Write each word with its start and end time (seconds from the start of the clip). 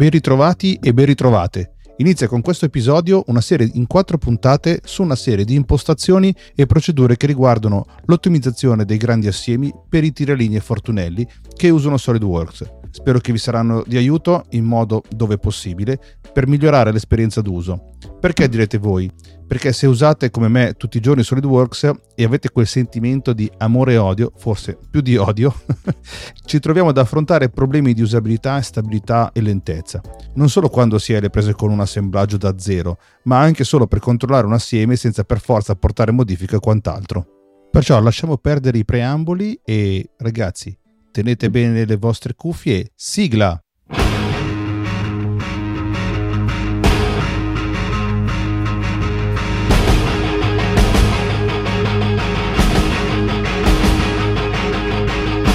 Ben 0.00 0.08
ritrovati 0.08 0.78
e 0.82 0.94
ben 0.94 1.04
ritrovate. 1.04 1.72
Inizia 1.98 2.26
con 2.26 2.40
questo 2.40 2.64
episodio 2.64 3.22
una 3.26 3.42
serie 3.42 3.68
in 3.74 3.86
quattro 3.86 4.16
puntate 4.16 4.80
su 4.82 5.02
una 5.02 5.14
serie 5.14 5.44
di 5.44 5.54
impostazioni 5.54 6.34
e 6.54 6.64
procedure 6.64 7.18
che 7.18 7.26
riguardano 7.26 7.84
l'ottimizzazione 8.06 8.86
dei 8.86 8.96
grandi 8.96 9.26
assiemi 9.26 9.70
per 9.90 10.02
i 10.02 10.10
tiralinee 10.10 10.60
Fortunelli 10.60 11.28
che 11.54 11.68
usano 11.68 11.98
SolidWorks. 11.98 12.79
Spero 12.90 13.18
che 13.18 13.32
vi 13.32 13.38
saranno 13.38 13.82
di 13.86 13.96
aiuto 13.96 14.44
in 14.50 14.64
modo 14.64 15.02
dove 15.08 15.38
possibile 15.38 15.98
per 16.32 16.46
migliorare 16.46 16.92
l'esperienza 16.92 17.40
d'uso. 17.40 17.90
Perché 18.20 18.48
direte 18.48 18.78
voi? 18.78 19.10
Perché 19.46 19.72
se 19.72 19.86
usate 19.86 20.30
come 20.30 20.48
me 20.48 20.74
tutti 20.76 20.98
i 20.98 21.00
giorni 21.00 21.22
SolidWorks 21.22 21.90
e 22.14 22.24
avete 22.24 22.50
quel 22.50 22.66
sentimento 22.66 23.32
di 23.32 23.50
amore 23.58 23.94
e 23.94 23.96
odio, 23.96 24.32
forse 24.36 24.78
più 24.90 25.00
di 25.00 25.16
odio, 25.16 25.52
ci 26.44 26.60
troviamo 26.60 26.90
ad 26.90 26.98
affrontare 26.98 27.48
problemi 27.48 27.92
di 27.92 28.02
usabilità, 28.02 28.60
stabilità 28.60 29.30
e 29.32 29.40
lentezza. 29.40 30.00
Non 30.34 30.48
solo 30.48 30.68
quando 30.68 30.98
si 30.98 31.14
è 31.14 31.16
alle 31.16 31.30
prese 31.30 31.54
con 31.54 31.70
un 31.70 31.80
assemblaggio 31.80 32.36
da 32.36 32.58
zero, 32.58 32.98
ma 33.24 33.40
anche 33.40 33.64
solo 33.64 33.86
per 33.86 33.98
controllare 33.98 34.46
un 34.46 34.52
assieme 34.52 34.96
senza 34.96 35.24
per 35.24 35.40
forza 35.40 35.72
apportare 35.72 36.12
modifiche 36.12 36.56
o 36.56 36.60
quant'altro. 36.60 37.26
Perciò 37.70 38.00
lasciamo 38.00 38.36
perdere 38.36 38.78
i 38.78 38.84
preamboli 38.84 39.60
e 39.64 40.10
ragazzi, 40.18 40.76
tenete 41.10 41.50
bene 41.50 41.84
le 41.84 41.96
vostre 41.96 42.34
cuffie, 42.34 42.92
sigla! 42.94 43.60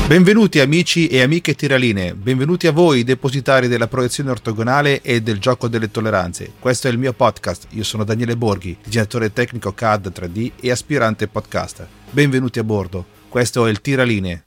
Benvenuti 0.08 0.60
amici 0.60 1.08
e 1.08 1.24
amiche 1.24 1.56
tiraline, 1.56 2.14
benvenuti 2.14 2.68
a 2.68 2.72
voi 2.72 3.04
depositari 3.04 3.68
della 3.68 3.88
proiezione 3.88 4.30
ortogonale 4.30 5.02
e 5.02 5.22
del 5.24 5.40
gioco 5.40 5.68
delle 5.68 5.90
tolleranze. 5.90 6.54
Questo 6.60 6.88
è 6.88 6.92
il 6.92 7.00
mio 7.00 7.12
podcast, 7.14 7.66
io 7.72 7.84
sono 7.84 8.04
Daniele 8.04 8.38
Borghi, 8.38 8.78
disegnatore 8.84 9.34
tecnico 9.34 9.74
CAD 9.74 10.12
3D 10.16 10.52
e 10.62 10.70
aspirante 10.70 11.28
podcaster. 11.28 11.88
Benvenuti 12.12 12.60
a 12.60 12.64
bordo, 12.64 13.04
questo 13.30 13.66
è 13.66 13.72
il 13.72 13.82
Tiraline. 13.82 14.45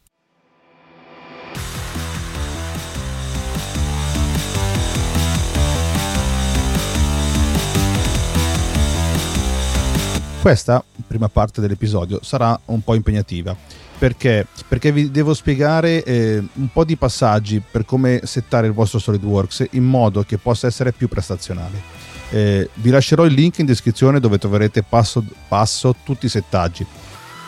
Questa 10.48 10.82
prima 11.06 11.28
parte 11.28 11.60
dell'episodio 11.60 12.20
sarà 12.22 12.58
un 12.64 12.80
po' 12.80 12.94
impegnativa 12.94 13.54
perché? 13.98 14.46
Perché 14.66 14.92
vi 14.92 15.10
devo 15.10 15.34
spiegare 15.34 16.02
eh, 16.02 16.38
un 16.38 16.68
po' 16.72 16.86
di 16.86 16.96
passaggi 16.96 17.60
per 17.60 17.84
come 17.84 18.22
settare 18.24 18.66
il 18.66 18.72
vostro 18.72 18.98
SolidWorks 18.98 19.66
in 19.72 19.84
modo 19.84 20.22
che 20.22 20.38
possa 20.38 20.66
essere 20.66 20.92
più 20.92 21.06
prestazionale. 21.06 21.82
Eh, 22.30 22.70
vi 22.76 22.88
lascerò 22.88 23.26
il 23.26 23.34
link 23.34 23.58
in 23.58 23.66
descrizione 23.66 24.20
dove 24.20 24.38
troverete 24.38 24.82
passo 24.84 25.22
passo 25.48 25.94
tutti 26.02 26.24
i 26.24 26.30
settaggi. 26.30 26.86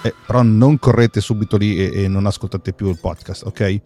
Eh, 0.02 0.14
però 0.26 0.42
non 0.42 0.78
correte 0.78 1.22
subito 1.22 1.56
lì 1.56 1.78
e, 1.78 2.02
e 2.02 2.06
non 2.08 2.26
ascoltate 2.26 2.74
più 2.74 2.90
il 2.90 2.98
podcast, 3.00 3.46
ok? 3.46 3.80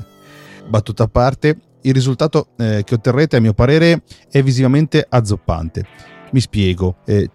Battuta 0.66 1.02
a 1.02 1.08
parte, 1.08 1.58
il 1.82 1.92
risultato 1.92 2.52
eh, 2.56 2.84
che 2.86 2.94
otterrete 2.94 3.36
a 3.36 3.40
mio 3.40 3.52
parere 3.52 4.00
è 4.30 4.42
visivamente 4.42 5.06
azzoppante. 5.06 5.84
Mi 6.32 6.40
spiego, 6.40 6.98
eh, 7.04 7.28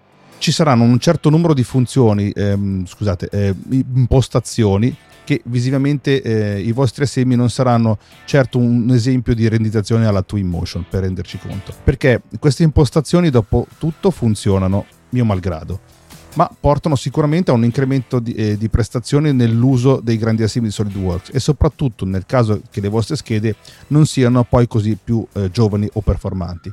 ci 0.46 0.52
saranno 0.52 0.84
un 0.84 1.00
certo 1.00 1.32
numero 1.32 1.56
di 1.56 1.64
funzioni, 1.64 2.30
ehm, 2.30 2.86
scusate, 2.86 3.30
eh, 3.32 3.56
impostazioni 3.72 4.96
che 5.24 5.42
visivamente 5.46 6.22
eh, 6.22 6.60
i 6.60 6.72
vostri 6.72 7.06
assemi 7.06 7.36
non 7.36 7.50
saranno 7.50 7.98
certo 8.26 8.60
un 8.60 8.92
esempio 8.92 9.34
di 9.34 9.50
rendizzazione 9.50 10.06
alla 10.06 10.22
Twinmotion 10.22 10.86
per 10.88 11.02
renderci 11.02 11.40
conto. 11.40 11.74
Perché 11.84 12.22
queste 12.38 12.62
impostazioni 12.62 13.32
dopo 13.32 13.66
tutto 13.80 14.12
funzionano, 14.12 14.86
mio 15.10 15.26
malgrado, 15.26 15.80
ma 16.36 16.48
portano 16.60 16.96
sicuramente 16.96 17.50
a 17.50 17.56
un 17.56 17.64
incremento 17.64 18.20
di, 18.20 18.34
eh, 18.34 18.56
di 18.56 18.70
prestazioni 18.70 19.34
nell'uso 19.34 20.00
dei 20.00 20.18
grandi 20.18 20.44
assemi 20.44 20.68
di 20.68 20.74
SolidWorks 20.74 21.32
e 21.34 21.40
soprattutto 21.40 22.06
nel 22.06 22.28
caso 22.28 22.62
che 22.70 22.82
le 22.82 22.90
vostre 22.90 23.16
schede 23.16 23.56
non 23.88 24.06
siano 24.06 24.44
poi 24.44 24.68
così 24.68 24.96
più 25.04 25.26
eh, 25.34 25.50
giovani 25.50 25.90
o 25.94 26.02
performanti 26.02 26.72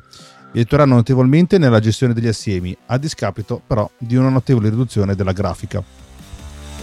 vi 0.52 0.58
aiuteranno 0.58 0.94
notevolmente 0.94 1.58
nella 1.58 1.80
gestione 1.80 2.12
degli 2.12 2.28
assiemi, 2.28 2.76
a 2.86 2.98
discapito 2.98 3.60
però 3.66 3.90
di 3.98 4.16
una 4.16 4.28
notevole 4.28 4.68
riduzione 4.68 5.14
della 5.14 5.32
grafica. 5.32 5.82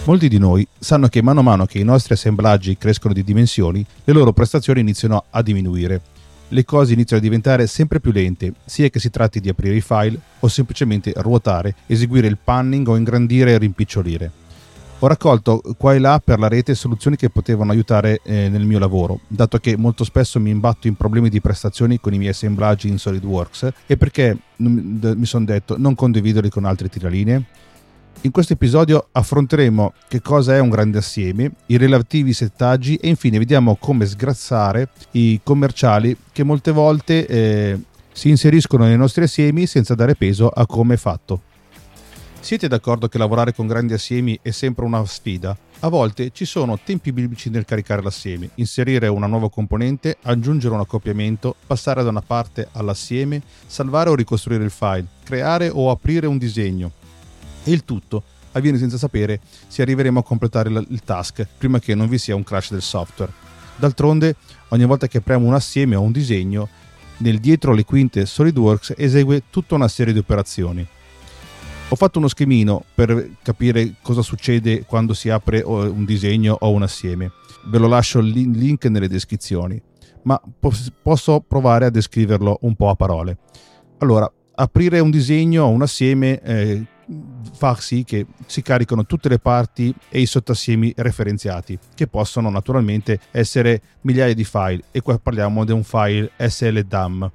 Molti 0.06 0.28
di 0.28 0.40
noi 0.40 0.68
sanno 0.78 1.08
che 1.08 1.22
mano 1.22 1.42
a 1.42 1.44
mano 1.44 1.66
che 1.66 1.78
i 1.78 1.84
nostri 1.84 2.14
assemblaggi 2.14 2.78
crescono 2.78 3.14
di 3.14 3.24
dimensioni, 3.24 3.86
le 4.04 4.14
loro 4.14 4.34
prestazioni 4.34 4.80
iniziano 4.80 5.26
a 5.30 5.42
diminuire. 5.44 6.02
Le 6.48 6.66
cose 6.66 6.94
iniziano 6.94 7.22
a 7.22 7.26
diventare 7.26 7.68
sempre 7.68 8.00
più 8.00 8.12
lente, 8.12 8.54
sia 8.66 8.90
che 8.90 9.00
si 9.00 9.12
tratti 9.12 9.40
di 9.40 9.50
aprire 9.50 9.76
i 9.76 9.82
file 9.82 10.20
o 10.40 10.48
semplicemente 10.48 11.14
ruotare, 11.18 11.76
eseguire 11.86 12.26
il 12.26 12.40
panning 12.44 12.88
o 12.88 12.98
ingrandire 12.98 13.54
e 13.54 13.58
rimpicciolire. 13.60 14.39
Ho 15.02 15.08
raccolto 15.08 15.62
qua 15.78 15.94
e 15.94 16.00
là 16.00 16.22
per 16.22 16.40
la 16.40 16.50
rete 16.50 16.76
soluzioni 16.76 17.16
che 17.16 17.30
potevano 17.30 17.72
aiutare 17.72 18.20
eh, 18.22 18.50
nel 18.50 18.66
mio 18.66 18.80
lavoro, 18.80 19.22
dato 19.30 19.58
che 19.58 19.78
molto 19.78 20.04
spesso 20.04 20.42
mi 20.42 20.50
imbatto 20.50 20.88
in 20.88 20.96
problemi 20.96 21.30
di 21.30 21.40
prestazioni 21.40 22.02
con 22.02 22.14
i 22.14 22.18
miei 22.18 22.32
assemblaggi 22.32 22.90
in 22.90 23.00
SolidWorks 23.00 23.70
e 23.86 23.96
perché 23.96 24.38
mi 24.58 25.26
sono 25.26 25.46
detto 25.46 25.78
non 25.78 25.96
condividerli 25.96 26.50
con 26.50 26.66
altre 26.66 26.90
tiralinee. 26.90 27.46
In 28.22 28.32
questo 28.32 28.52
episodio 28.52 29.08
affronteremo 29.10 29.94
che 30.10 30.22
cosa 30.22 30.56
è 30.56 30.60
un 30.60 30.68
grande 30.68 30.98
assieme, 30.98 31.54
i 31.68 31.78
relativi 31.78 32.34
settaggi 32.34 32.96
e 32.96 33.08
infine 33.08 33.38
vediamo 33.38 33.78
come 33.80 34.06
sgrazzare 34.06 34.90
i 35.12 35.40
commerciali 35.42 36.14
che 36.34 36.44
molte 36.44 36.72
volte 36.72 37.26
eh, 37.26 37.80
si 38.12 38.28
inseriscono 38.28 38.84
nei 38.84 38.98
nostri 38.98 39.24
assiemi 39.24 39.66
senza 39.66 39.96
dare 39.96 40.16
peso 40.16 40.50
a 40.50 40.66
come 40.66 40.96
è 40.96 40.98
fatto. 40.98 41.44
Siete 42.42 42.70
d'accordo 42.70 43.10
che 43.10 43.18
lavorare 43.18 43.54
con 43.54 43.68
grandi 43.68 43.94
assiemi 43.94 44.40
è 44.42 44.52
sempre 44.52 44.86
una 44.86 45.06
sfida? 45.06 45.56
A 45.82 45.90
volte 45.90 46.32
ci 46.32 46.46
sono 46.46 46.80
tempi 46.84 47.12
biblici 47.12 47.50
nel 47.50 47.66
caricare 47.66 48.02
l'assieme, 48.02 48.50
inserire 48.56 49.08
una 49.08 49.28
nuova 49.28 49.50
componente, 49.50 50.18
aggiungere 50.24 50.74
un 50.74 50.80
accoppiamento, 50.80 51.56
passare 51.68 52.02
da 52.02 52.10
una 52.10 52.22
parte 52.22 52.70
all'assieme, 52.72 53.42
salvare 53.68 54.10
o 54.10 54.16
ricostruire 54.16 54.64
il 54.64 54.72
file, 54.72 55.06
creare 55.24 55.70
o 55.70 55.92
aprire 55.92 56.28
un 56.28 56.38
disegno. 56.38 56.92
E 57.64 57.72
il 57.72 57.84
tutto 57.84 58.24
avviene 58.54 58.78
senza 58.78 58.98
sapere 58.98 59.42
se 59.68 59.82
arriveremo 59.82 60.20
a 60.20 60.24
completare 60.24 60.70
il 60.70 61.02
task 61.04 61.46
prima 61.58 61.80
che 61.80 61.94
non 61.94 62.08
vi 62.08 62.18
sia 62.18 62.36
un 62.36 62.44
crash 62.44 62.72
del 62.72 62.82
software. 62.82 63.34
D'altronde, 63.76 64.38
ogni 64.70 64.86
volta 64.86 65.08
che 65.08 65.18
apriamo 65.18 65.46
un 65.46 65.54
assieme 65.54 65.96
o 65.96 66.02
un 66.02 66.14
disegno, 66.14 66.68
nel 67.18 67.40
dietro 67.40 67.74
le 67.74 67.84
quinte 67.84 68.26
SolidWorks 68.26 68.94
esegue 68.98 69.44
tutta 69.50 69.76
una 69.76 69.90
serie 69.90 70.14
di 70.14 70.20
operazioni 70.20 70.88
ho 71.92 71.96
fatto 71.96 72.20
uno 72.20 72.28
schemino 72.28 72.84
per 72.94 73.38
capire 73.42 73.96
cosa 74.02 74.22
succede 74.22 74.86
quando 74.86 75.16
si 75.16 75.30
apre 75.30 75.62
un 75.62 76.06
disegno 76.06 76.56
o 76.60 76.70
un 76.72 76.84
assieme. 76.84 77.32
Ve 77.66 77.80
lo 77.80 77.88
lascio 77.88 78.20
il 78.20 78.28
link 78.28 78.86
nelle 78.86 79.08
descrizioni, 79.08 79.82
ma 80.24 80.40
posso 81.02 81.42
provare 81.42 81.86
a 81.86 81.90
descriverlo 81.90 82.60
un 82.62 82.76
po' 82.76 82.90
a 82.90 82.96
parole. 82.96 83.38
Allora, 83.98 84.32
aprire 84.56 85.00
un 85.00 85.10
disegno 85.10 85.64
o 85.64 85.70
un 85.70 85.82
assieme 85.82 86.40
eh, 86.42 86.86
fa 87.54 87.74
sì 87.76 88.04
che 88.04 88.28
si 88.46 88.62
caricano 88.62 89.08
tutte 89.08 89.28
le 89.28 89.40
parti 89.40 89.94
e 90.10 90.22
i 90.22 90.28
sottassiemi 90.28 90.94
referenziati, 90.96 91.78
che 91.96 92.06
possono 92.06 92.52
naturalmente 92.52 93.20
essere 93.32 93.82
migliaia 94.02 94.36
di 94.36 94.44
file, 94.44 94.84
e 94.92 95.02
qua 95.02 95.18
parliamo 95.18 95.66
di 95.66 95.72
un 95.72 95.84
file 95.84 96.32
SLDAM 96.38 97.32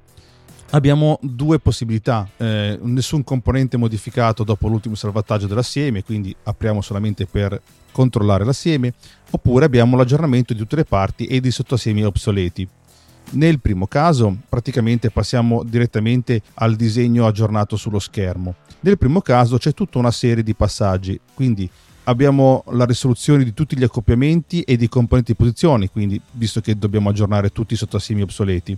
abbiamo 0.75 1.17
due 1.21 1.57
possibilità, 1.59 2.29
eh, 2.35 2.77
nessun 2.81 3.23
componente 3.23 3.77
modificato 3.77 4.43
dopo 4.43 4.67
l'ultimo 4.67 4.95
salvataggio 4.95 5.47
dell'assieme, 5.47 6.03
quindi 6.03 6.35
apriamo 6.43 6.81
solamente 6.81 7.25
per 7.25 7.61
controllare 7.93 8.43
l'assieme, 8.43 8.93
oppure 9.31 9.63
abbiamo 9.63 9.95
l'aggiornamento 9.95 10.51
di 10.51 10.59
tutte 10.59 10.75
le 10.75 10.83
parti 10.83 11.27
e 11.27 11.39
di 11.39 11.49
sottoassiemi 11.49 12.03
obsoleti. 12.03 12.67
Nel 13.31 13.59
primo 13.61 13.87
caso 13.87 14.35
praticamente 14.49 15.09
passiamo 15.11 15.63
direttamente 15.63 16.41
al 16.55 16.75
disegno 16.75 17.25
aggiornato 17.25 17.77
sullo 17.77 17.99
schermo. 17.99 18.55
Nel 18.81 18.97
primo 18.97 19.21
caso 19.21 19.57
c'è 19.57 19.73
tutta 19.73 19.97
una 19.97 20.11
serie 20.11 20.43
di 20.43 20.55
passaggi, 20.55 21.17
quindi 21.33 21.67
abbiamo 22.03 22.65
la 22.71 22.85
risoluzione 22.85 23.45
di 23.45 23.53
tutti 23.53 23.77
gli 23.77 23.83
accoppiamenti 23.83 24.61
e 24.61 24.75
di 24.75 24.89
componenti 24.89 25.31
di 25.31 25.37
posizioni, 25.37 25.89
quindi 25.89 26.21
visto 26.31 26.59
che 26.59 26.77
dobbiamo 26.77 27.09
aggiornare 27.09 27.49
tutti 27.49 27.73
i 27.73 27.77
sottoassiemi 27.77 28.21
obsoleti 28.21 28.77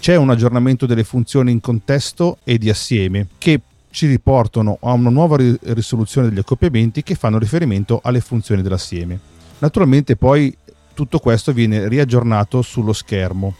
c'è 0.00 0.16
un 0.16 0.30
aggiornamento 0.30 0.86
delle 0.86 1.04
funzioni 1.04 1.52
in 1.52 1.60
contesto 1.60 2.38
e 2.42 2.56
di 2.56 2.70
assieme 2.70 3.26
che 3.36 3.60
ci 3.90 4.06
riportano 4.06 4.78
a 4.80 4.92
una 4.92 5.10
nuova 5.10 5.36
risoluzione 5.36 6.28
degli 6.28 6.38
accoppiamenti 6.38 7.02
che 7.02 7.14
fanno 7.14 7.38
riferimento 7.38 8.00
alle 8.02 8.20
funzioni 8.20 8.62
dell'assieme. 8.62 9.18
Naturalmente 9.58 10.16
poi 10.16 10.56
tutto 10.94 11.18
questo 11.18 11.52
viene 11.52 11.86
riaggiornato 11.86 12.62
sullo 12.62 12.94
schermo. 12.94 13.54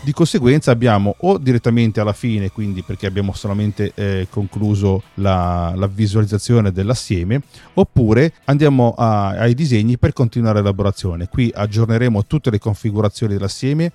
Di 0.00 0.12
conseguenza 0.12 0.70
abbiamo 0.70 1.14
o 1.20 1.38
direttamente 1.38 2.00
alla 2.00 2.12
fine, 2.12 2.50
quindi 2.50 2.82
perché 2.82 3.06
abbiamo 3.06 3.34
solamente 3.34 3.92
eh, 3.94 4.26
concluso 4.30 5.02
la, 5.14 5.74
la, 5.76 5.86
visualizzazione 5.86 6.72
dell'assieme, 6.72 7.40
oppure 7.74 8.32
andiamo 8.46 8.94
a, 8.96 9.28
ai 9.28 9.54
disegni 9.54 9.98
per 9.98 10.12
continuare 10.12 10.58
l'elaborazione. 10.58 11.28
Qui 11.28 11.52
aggiorneremo 11.54 12.24
tutte 12.26 12.50
le 12.50 12.58
configurazioni 12.58 13.34
dell'assieme 13.34 13.92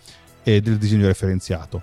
e 0.47 0.61
del 0.61 0.77
disegno 0.77 1.07
referenziato. 1.07 1.81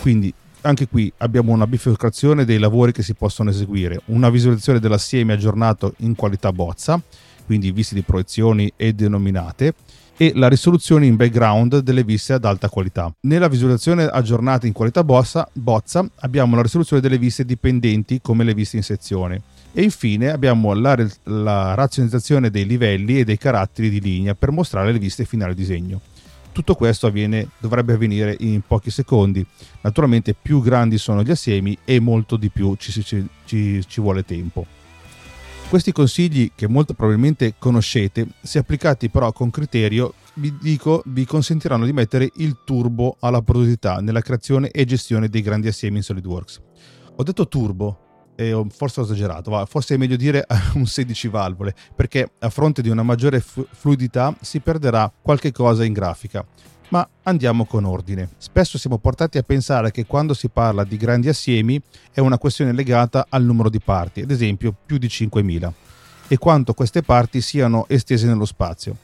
Quindi 0.00 0.32
anche 0.60 0.86
qui 0.86 1.12
abbiamo 1.18 1.50
una 1.50 1.66
bifurcazione 1.66 2.44
dei 2.44 2.58
lavori 2.58 2.92
che 2.92 3.02
si 3.02 3.14
possono 3.14 3.50
eseguire, 3.50 4.02
una 4.06 4.30
visualizzazione 4.30 4.78
dell'assieme 4.78 5.32
aggiornato 5.32 5.94
in 5.98 6.14
qualità 6.14 6.52
bozza, 6.52 7.00
quindi 7.44 7.72
viste 7.72 7.96
di 7.96 8.02
proiezioni 8.02 8.72
e 8.76 8.92
denominate, 8.92 9.74
e 10.16 10.32
la 10.34 10.48
risoluzione 10.48 11.06
in 11.06 11.16
background 11.16 11.78
delle 11.78 12.04
viste 12.04 12.34
ad 12.34 12.44
alta 12.44 12.68
qualità. 12.68 13.12
Nella 13.22 13.48
visualizzazione 13.48 14.04
aggiornata 14.04 14.66
in 14.66 14.72
qualità 14.72 15.02
bozza, 15.02 15.48
bozza 15.52 16.08
abbiamo 16.20 16.54
la 16.54 16.62
risoluzione 16.62 17.02
delle 17.02 17.18
viste 17.18 17.44
dipendenti 17.44 18.20
come 18.20 18.44
le 18.44 18.54
viste 18.54 18.76
in 18.76 18.82
sezione. 18.84 19.42
E 19.72 19.82
infine 19.82 20.30
abbiamo 20.30 20.72
la, 20.72 20.96
la 21.24 21.74
razionalizzazione 21.74 22.50
dei 22.50 22.66
livelli 22.66 23.18
e 23.18 23.24
dei 23.24 23.38
caratteri 23.38 23.90
di 23.90 24.00
linea 24.00 24.34
per 24.34 24.50
mostrare 24.50 24.92
le 24.92 24.98
viste 24.98 25.24
finali 25.24 25.54
disegno 25.54 26.00
tutto 26.58 26.74
questo 26.74 27.06
avviene, 27.06 27.50
dovrebbe 27.58 27.92
avvenire 27.92 28.34
in 28.40 28.62
pochi 28.66 28.90
secondi. 28.90 29.46
Naturalmente 29.82 30.34
più 30.34 30.60
grandi 30.60 30.98
sono 30.98 31.22
gli 31.22 31.30
assiemi 31.30 31.78
e 31.84 32.00
molto 32.00 32.36
di 32.36 32.50
più 32.50 32.74
ci, 32.74 32.90
ci, 33.04 33.24
ci, 33.44 33.86
ci 33.86 34.00
vuole 34.00 34.24
tempo. 34.24 34.66
Questi 35.68 35.92
consigli, 35.92 36.50
che 36.56 36.66
molto 36.66 36.94
probabilmente 36.94 37.54
conoscete, 37.58 38.26
se 38.42 38.58
applicati 38.58 39.08
però 39.08 39.30
con 39.30 39.50
criterio, 39.50 40.14
vi 40.34 40.52
dico, 40.60 41.00
vi 41.06 41.24
consentiranno 41.24 41.84
di 41.84 41.92
mettere 41.92 42.28
il 42.38 42.56
turbo 42.64 43.18
alla 43.20 43.40
produttività 43.40 44.00
nella 44.00 44.20
creazione 44.20 44.72
e 44.72 44.84
gestione 44.84 45.28
dei 45.28 45.42
grandi 45.42 45.68
assiemi 45.68 45.98
in 45.98 46.02
SolidWorks. 46.02 46.60
Ho 47.14 47.22
detto 47.22 47.46
turbo, 47.46 48.07
e 48.40 48.64
forse 48.70 49.00
ho 49.00 49.02
esagerato, 49.02 49.50
ma 49.50 49.66
forse 49.66 49.96
è 49.96 49.98
meglio 49.98 50.14
dire 50.14 50.46
un 50.74 50.86
16 50.86 51.26
valvole, 51.26 51.74
perché 51.92 52.30
a 52.38 52.48
fronte 52.50 52.82
di 52.82 52.88
una 52.88 53.02
maggiore 53.02 53.40
fluidità 53.40 54.32
si 54.40 54.60
perderà 54.60 55.12
qualche 55.20 55.50
cosa 55.50 55.84
in 55.84 55.92
grafica. 55.92 56.46
Ma 56.90 57.06
andiamo 57.24 57.64
con 57.64 57.84
ordine. 57.84 58.28
Spesso 58.38 58.78
siamo 58.78 58.98
portati 58.98 59.38
a 59.38 59.42
pensare 59.42 59.90
che 59.90 60.06
quando 60.06 60.34
si 60.34 60.48
parla 60.50 60.84
di 60.84 60.96
grandi 60.96 61.28
assiemi 61.28 61.82
è 62.12 62.20
una 62.20 62.38
questione 62.38 62.72
legata 62.72 63.26
al 63.28 63.42
numero 63.42 63.68
di 63.68 63.80
parti, 63.80 64.20
ad 64.20 64.30
esempio 64.30 64.72
più 64.86 64.98
di 64.98 65.08
5000, 65.08 65.74
e 66.28 66.38
quanto 66.38 66.74
queste 66.74 67.02
parti 67.02 67.40
siano 67.40 67.86
estese 67.88 68.28
nello 68.28 68.44
spazio. 68.44 68.96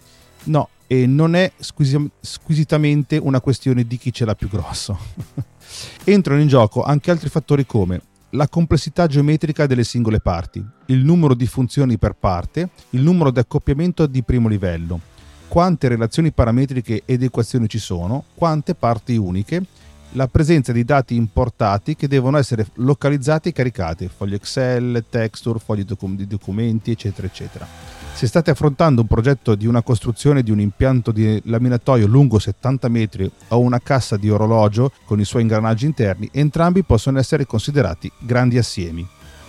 No, 0.45 0.69
e 0.87 1.07
non 1.07 1.35
è 1.35 1.51
squisi- 1.59 2.09
squisitamente 2.21 3.17
una 3.17 3.41
questione 3.41 3.85
di 3.85 3.99
chi 3.99 4.13
ce 4.13 4.25
l'ha 4.25 4.37
più 4.37 4.49
grosso. 4.49 4.97
Entrano 6.05 6.41
in 6.41 6.47
gioco 6.47 6.85
anche 6.85 7.11
altri 7.11 7.29
fattori 7.29 7.67
come 7.67 8.01
la 8.35 8.49
complessità 8.49 9.07
geometrica 9.07 9.67
delle 9.67 9.85
singole 9.85 10.21
parti, 10.21 10.65
il 10.87 11.05
numero 11.05 11.35
di 11.35 11.47
funzioni 11.47 11.99
per 11.99 12.15
parte, 12.15 12.69
il 12.91 13.01
numero 13.01 13.31
di 13.31 13.39
accoppiamento 13.39 14.07
di 14.07 14.23
primo 14.23 14.49
livello, 14.49 15.01
quante 15.47 15.87
relazioni 15.89 16.33
parametriche 16.33 17.03
ed 17.05 17.23
equazioni 17.23 17.69
ci 17.69 17.79
sono, 17.79 18.25
quante 18.35 18.75
parti 18.75 19.17
uniche, 19.17 19.65
la 20.13 20.27
presenza 20.27 20.73
di 20.73 20.85
dati 20.85 21.15
importati 21.15 21.95
che 21.95 22.09
devono 22.09 22.37
essere 22.37 22.67
localizzati 22.75 23.49
e 23.49 23.53
caricati, 23.53 24.09
fogli 24.15 24.35
Excel, 24.35 25.05
texture, 25.09 25.61
fogli 25.61 25.85
di 25.85 26.27
documenti, 26.27 26.91
eccetera, 26.91 27.27
eccetera. 27.27 28.04
Se 28.15 28.29
state 28.29 28.53
affrontando 28.53 29.01
un 29.01 29.09
progetto 29.09 29.57
di 29.57 29.67
una 29.67 29.83
costruzione 29.83 30.45
di 30.45 30.53
un 30.53 30.61
impianto 30.61 31.11
di 31.11 31.43
laminatoio 31.47 32.07
lungo 32.07 32.39
70 32.39 32.89
metri 32.89 33.29
o 33.49 33.59
una 33.59 33.81
cassa 33.81 34.17
di 34.17 34.31
orologio 34.31 34.93
con 35.05 35.19
i 35.19 35.25
suoi 35.25 35.43
ingranaggi 35.43 35.85
interni, 35.85 36.29
entrambi 36.33 36.85
possono 36.85 37.19
essere 37.19 37.45
considerati 37.45 38.11
grandi 38.21 38.57
assiemi. 38.57 39.07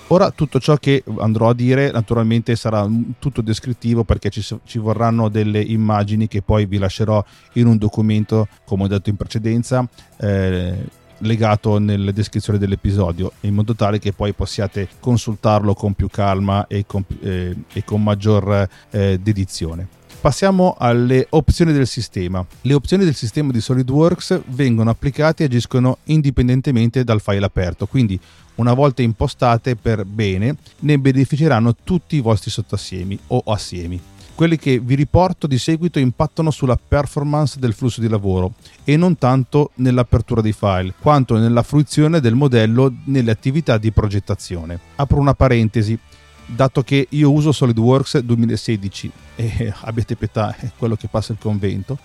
Ora 0.08 0.32
tutto 0.32 0.60
ciò 0.60 0.78
che 0.78 1.04
andrò 1.20 1.50
a 1.50 1.54
dire 1.54 1.92
naturalmente 1.92 2.56
sarà 2.56 2.88
tutto 3.20 3.42
descrittivo 3.42 4.04
perché 4.04 4.32
ci, 4.32 4.44
ci, 4.64 4.80
vorranno 4.80 5.30
delle 5.30 5.62
immagini 5.62 6.28
che 6.28 6.42
poi 6.42 6.66
vi 6.66 6.80
lascerò 6.80 7.24
in 7.54 7.68
un 7.68 7.78
documento, 7.78 8.48
come 8.66 8.84
ho 8.84 8.88
detto 8.88 9.10
in 9.10 9.16
precedenza, 9.16 9.88
eh, 10.18 11.04
legato 11.20 11.78
nella 11.78 12.12
descrizione 12.12 12.60
dell'episodio, 12.60 13.34
in 13.42 13.54
modo 13.54 13.76
tale 13.76 14.00
che 14.00 14.14
poi 14.14 14.34
possiate 14.34 14.88
consultarlo 15.00 15.74
con 15.74 15.94
più 15.94 16.08
calma 16.10 16.68
e 16.68 16.86
con, 16.86 17.04
eh, 17.22 17.56
e 17.72 17.84
con 17.84 18.04
maggior 18.04 18.68
eh, 18.90 19.20
dedizione. 19.22 19.88
Passiamo 20.20 20.76
alle 20.80 21.28
opzioni 21.30 21.72
del 21.72 21.86
sistema. 21.86 22.44
Le 22.62 22.74
opzioni 22.74 23.04
del 23.04 23.14
sistema 23.14 23.52
di 23.52 23.62
SolidWorks 23.62 24.42
vengono 24.48 24.90
applicate 24.90 25.44
e 25.44 25.46
agiscono 25.46 26.00
indipendentemente 26.06 27.04
dal 27.04 27.22
file 27.22 27.46
aperto, 27.46 27.86
quindi 27.86 28.20
una 28.56 28.74
volta 28.74 29.04
impostate 29.04 29.76
per 29.76 30.04
bene, 30.06 30.56
ne 30.80 30.98
beneficeranno 30.98 31.76
tutti 31.84 32.16
i 32.16 32.22
vostri 32.22 32.50
sottoassiemi 32.50 33.20
o 33.28 33.44
assiemi. 33.46 34.02
Quelli 34.36 34.58
che 34.58 34.80
vi 34.80 34.96
riporto 34.96 35.48
di 35.48 35.58
seguito 35.58 35.98
impattano 35.98 36.52
sulla 36.52 36.78
performance 36.78 37.58
del 37.58 37.74
flusso 37.74 38.02
di 38.02 38.10
lavoro 38.10 38.56
e 38.84 38.98
non 38.98 39.18
tanto 39.18 39.72
nell'apertura 39.76 40.42
dei 40.42 40.52
file, 40.52 40.94
quanto 41.00 41.38
nella 41.38 41.64
fruizione 41.64 42.20
del 42.20 42.36
modello 42.36 42.94
nelle 43.06 43.32
attività 43.32 43.78
di 43.78 43.94
progettazione. 43.94 44.78
Apro 44.96 45.20
una 45.20 45.34
parentesi, 45.34 45.98
dato 46.46 46.84
che 46.84 47.08
io 47.12 47.32
uso 47.32 47.54
SolidWorks 47.54 48.20
2016 48.20 49.12
e 49.38 49.74
abbiate 49.84 50.18
pietà, 50.18 50.54
è 50.58 50.70
quello 50.78 50.98
che 50.98 51.08
passa 51.08 51.32
il 51.32 51.40
convento, 51.40 51.98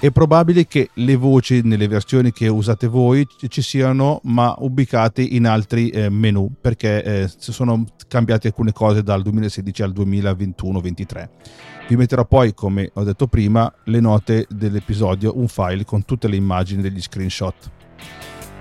è 0.00 0.10
probabile 0.12 0.66
che 0.66 0.90
le 0.94 1.16
voci 1.16 1.60
nelle 1.64 1.88
versioni 1.88 2.30
che 2.30 2.46
usate 2.46 2.86
voi 2.86 3.26
ci 3.48 3.62
siano 3.62 4.20
ma 4.24 4.54
ubicate 4.58 5.22
in 5.22 5.44
altri 5.44 5.88
eh, 5.90 6.08
menu 6.08 6.52
perché 6.60 7.02
eh, 7.02 7.30
sono 7.36 7.84
cambiate 8.06 8.46
alcune 8.46 8.72
cose 8.72 9.02
dal 9.02 9.22
2016 9.22 9.82
al 9.82 9.92
2021-23 9.92 11.28
vi 11.88 11.96
metterò 11.96 12.24
poi 12.24 12.54
come 12.54 12.90
ho 12.94 13.02
detto 13.02 13.26
prima 13.26 13.72
le 13.84 13.98
note 13.98 14.46
dell'episodio 14.48 15.36
un 15.36 15.48
file 15.48 15.84
con 15.84 16.04
tutte 16.04 16.28
le 16.28 16.36
immagini 16.36 16.80
degli 16.80 17.02
screenshot 17.02 17.70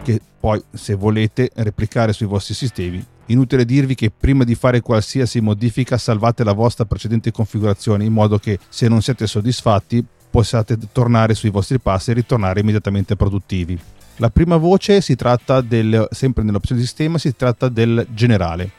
che 0.04 0.22
poi 0.40 0.64
se 0.72 0.96
volete 0.96 1.52
replicare 1.56 2.14
sui 2.14 2.28
vostri 2.28 2.54
sistemi. 2.54 3.06
Inutile 3.26 3.66
dirvi 3.66 3.94
che 3.94 4.10
prima 4.10 4.46
di 4.46 4.56
fare 4.56 4.80
qualsiasi 4.80 5.42
modifica 5.42 5.98
salvate 5.98 6.46
la 6.46 6.54
vostra 6.54 6.86
precedente 6.86 7.32
configurazione 7.32 8.06
in 8.06 8.14
modo 8.14 8.38
che 8.38 8.58
se 8.70 8.88
non 8.88 9.02
siete 9.02 9.28
soddisfatti 9.28 10.06
possiate 10.38 10.78
tornare 10.92 11.34
sui 11.34 11.50
vostri 11.50 11.80
passi 11.80 12.12
e 12.12 12.14
ritornare 12.14 12.60
immediatamente 12.60 13.16
produttivi. 13.16 13.76
La 14.18 14.30
prima 14.30 14.58
voce 14.58 15.02
si 15.02 15.16
tratta 15.16 15.62
del, 15.62 16.08
sempre 16.12 16.44
nell'opzione 16.44 16.80
sistema, 16.80 17.18
si 17.18 17.36
tratta 17.36 17.70
del 17.70 18.06
generale. 18.14 18.70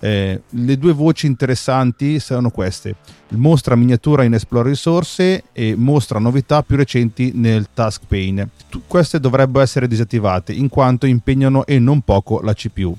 Eh, 0.00 0.42
le 0.48 0.76
due 0.76 0.92
voci 0.92 1.26
interessanti 1.26 2.18
sono 2.18 2.50
queste: 2.50 2.96
mostra 3.28 3.76
miniatura 3.76 4.24
in 4.24 4.34
Explore 4.34 4.68
risorse 4.68 5.44
e 5.52 5.76
mostra 5.76 6.18
novità 6.18 6.64
più 6.64 6.74
recenti 6.74 7.30
nel 7.32 7.68
task 7.72 8.02
pane. 8.08 8.48
queste 8.88 9.20
dovrebbero 9.20 9.62
essere 9.62 9.86
disattivate 9.86 10.52
in 10.52 10.68
quanto 10.68 11.06
impegnano 11.06 11.66
e 11.66 11.78
non 11.78 12.00
poco 12.00 12.40
la 12.40 12.52
CPU. 12.52 12.96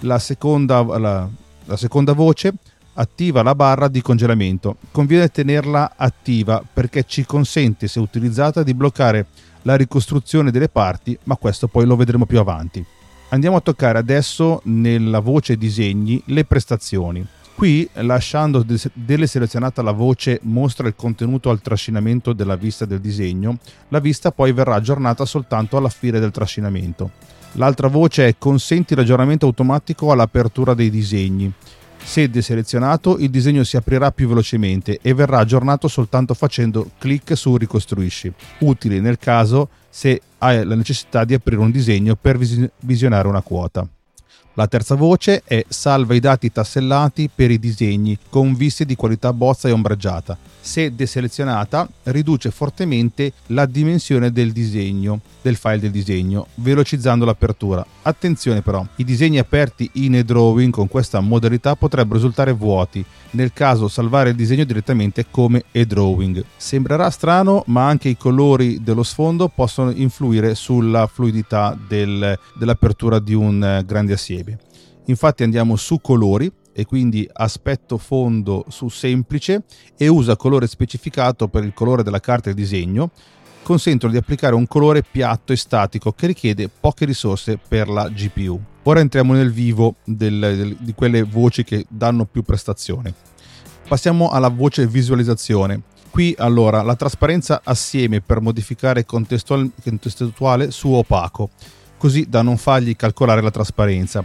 La 0.00 0.18
seconda, 0.18 0.82
la, 0.82 1.28
la 1.66 1.76
seconda 1.76 2.14
voce 2.14 2.52
attiva 2.98 3.42
la 3.42 3.54
barra 3.54 3.88
di 3.88 4.02
congelamento. 4.02 4.76
Conviene 4.90 5.28
tenerla 5.28 5.92
attiva 5.96 6.62
perché 6.70 7.04
ci 7.06 7.24
consente, 7.24 7.86
se 7.86 8.00
utilizzata, 8.00 8.62
di 8.62 8.74
bloccare 8.74 9.26
la 9.62 9.76
ricostruzione 9.76 10.50
delle 10.50 10.68
parti, 10.68 11.18
ma 11.24 11.36
questo 11.36 11.68
poi 11.68 11.86
lo 11.86 11.96
vedremo 11.96 12.26
più 12.26 12.38
avanti. 12.38 12.84
Andiamo 13.30 13.56
a 13.56 13.60
toccare 13.60 13.98
adesso 13.98 14.60
nella 14.64 15.20
voce 15.20 15.56
disegni 15.56 16.20
le 16.26 16.44
prestazioni. 16.44 17.24
Qui, 17.54 17.88
lasciando 17.94 18.64
deleselezionata 18.92 19.82
la 19.82 19.90
voce 19.90 20.38
mostra 20.44 20.86
il 20.86 20.94
contenuto 20.94 21.50
al 21.50 21.60
trascinamento 21.60 22.32
della 22.32 22.54
vista 22.54 22.84
del 22.84 23.00
disegno, 23.00 23.58
la 23.88 23.98
vista 23.98 24.30
poi 24.30 24.52
verrà 24.52 24.76
aggiornata 24.76 25.24
soltanto 25.24 25.76
alla 25.76 25.88
fine 25.88 26.20
del 26.20 26.30
trascinamento. 26.30 27.10
L'altra 27.52 27.88
voce 27.88 28.28
è 28.28 28.34
consenti 28.38 28.94
l'aggiornamento 28.94 29.46
automatico 29.46 30.12
all'apertura 30.12 30.74
dei 30.74 30.88
disegni. 30.88 31.52
Se 32.08 32.30
deselezionato, 32.30 33.18
il 33.18 33.28
disegno 33.28 33.64
si 33.64 33.76
aprirà 33.76 34.10
più 34.12 34.28
velocemente 34.28 34.98
e 35.02 35.12
verrà 35.12 35.40
aggiornato 35.40 35.88
soltanto 35.88 36.32
facendo 36.32 36.92
clic 36.96 37.36
su 37.36 37.54
Ricostruisci, 37.54 38.32
utile 38.60 38.98
nel 38.98 39.18
caso 39.18 39.68
se 39.90 40.22
hai 40.38 40.64
la 40.64 40.74
necessità 40.74 41.26
di 41.26 41.34
aprire 41.34 41.60
un 41.60 41.70
disegno 41.70 42.16
per 42.16 42.38
visionare 42.38 43.28
una 43.28 43.42
quota. 43.42 43.86
La 44.58 44.66
terza 44.66 44.96
voce 44.96 45.42
è 45.44 45.64
salva 45.68 46.16
i 46.16 46.18
dati 46.18 46.50
tassellati 46.50 47.30
per 47.32 47.52
i 47.52 47.60
disegni 47.60 48.18
con 48.28 48.56
viste 48.56 48.84
di 48.84 48.96
qualità 48.96 49.32
bozza 49.32 49.68
e 49.68 49.70
ombreggiata. 49.70 50.36
Se 50.60 50.92
deselezionata, 50.96 51.88
riduce 52.04 52.50
fortemente 52.50 53.32
la 53.46 53.66
dimensione 53.66 54.32
del 54.32 54.50
disegno, 54.50 55.20
del 55.40 55.54
file 55.54 55.78
del 55.78 55.92
disegno, 55.92 56.48
velocizzando 56.56 57.24
l'apertura. 57.24 57.86
Attenzione 58.02 58.60
però, 58.60 58.84
i 58.96 59.04
disegni 59.04 59.38
aperti 59.38 59.88
in 59.94 60.16
e-drawing 60.16 60.72
con 60.72 60.88
questa 60.88 61.20
modalità 61.20 61.76
potrebbero 61.76 62.16
risultare 62.16 62.52
vuoti, 62.52 63.02
nel 63.30 63.52
caso 63.52 63.86
salvare 63.86 64.30
il 64.30 64.36
disegno 64.36 64.64
direttamente 64.64 65.26
come 65.30 65.64
e-drawing. 65.70 66.44
Sembrerà 66.56 67.08
strano, 67.10 67.62
ma 67.66 67.86
anche 67.86 68.08
i 68.08 68.16
colori 68.16 68.82
dello 68.82 69.04
sfondo 69.04 69.48
possono 69.48 69.90
influire 69.90 70.54
sulla 70.54 71.06
fluidità 71.06 71.78
del, 71.86 72.38
dell'apertura 72.54 73.20
di 73.20 73.34
un 73.34 73.62
eh, 73.62 73.84
grande 73.86 74.14
assieme. 74.14 74.47
Infatti 75.08 75.42
andiamo 75.42 75.76
su 75.76 76.00
colori 76.00 76.50
e 76.72 76.84
quindi 76.84 77.28
aspetto 77.32 77.98
fondo 77.98 78.64
su 78.68 78.88
semplice 78.88 79.64
e 79.96 80.08
usa 80.08 80.36
colore 80.36 80.66
specificato 80.66 81.48
per 81.48 81.64
il 81.64 81.74
colore 81.74 82.02
della 82.02 82.20
carta 82.20 82.50
di 82.50 82.54
disegno 82.54 83.10
consentono 83.68 84.12
di 84.12 84.18
applicare 84.18 84.54
un 84.54 84.66
colore 84.66 85.02
piatto 85.02 85.52
e 85.52 85.56
statico 85.56 86.12
che 86.12 86.28
richiede 86.28 86.70
poche 86.70 87.04
risorse 87.04 87.58
per 87.58 87.88
la 87.88 88.08
GPU. 88.08 88.58
Ora 88.84 89.00
entriamo 89.00 89.34
nel 89.34 89.52
vivo 89.52 89.96
del, 90.04 90.38
del, 90.38 90.76
di 90.80 90.94
quelle 90.94 91.22
voci 91.22 91.64
che 91.64 91.84
danno 91.86 92.24
più 92.24 92.42
prestazione. 92.42 93.12
Passiamo 93.86 94.30
alla 94.30 94.48
voce 94.48 94.86
visualizzazione. 94.86 95.82
Qui 96.08 96.34
allora 96.38 96.80
la 96.80 96.96
trasparenza 96.96 97.60
assieme 97.62 98.22
per 98.22 98.40
modificare 98.40 99.04
contestual, 99.04 99.70
contestuale 99.82 100.70
su 100.70 100.90
opaco, 100.90 101.50
così 101.98 102.26
da 102.26 102.40
non 102.40 102.56
fargli 102.56 102.96
calcolare 102.96 103.42
la 103.42 103.50
trasparenza. 103.50 104.24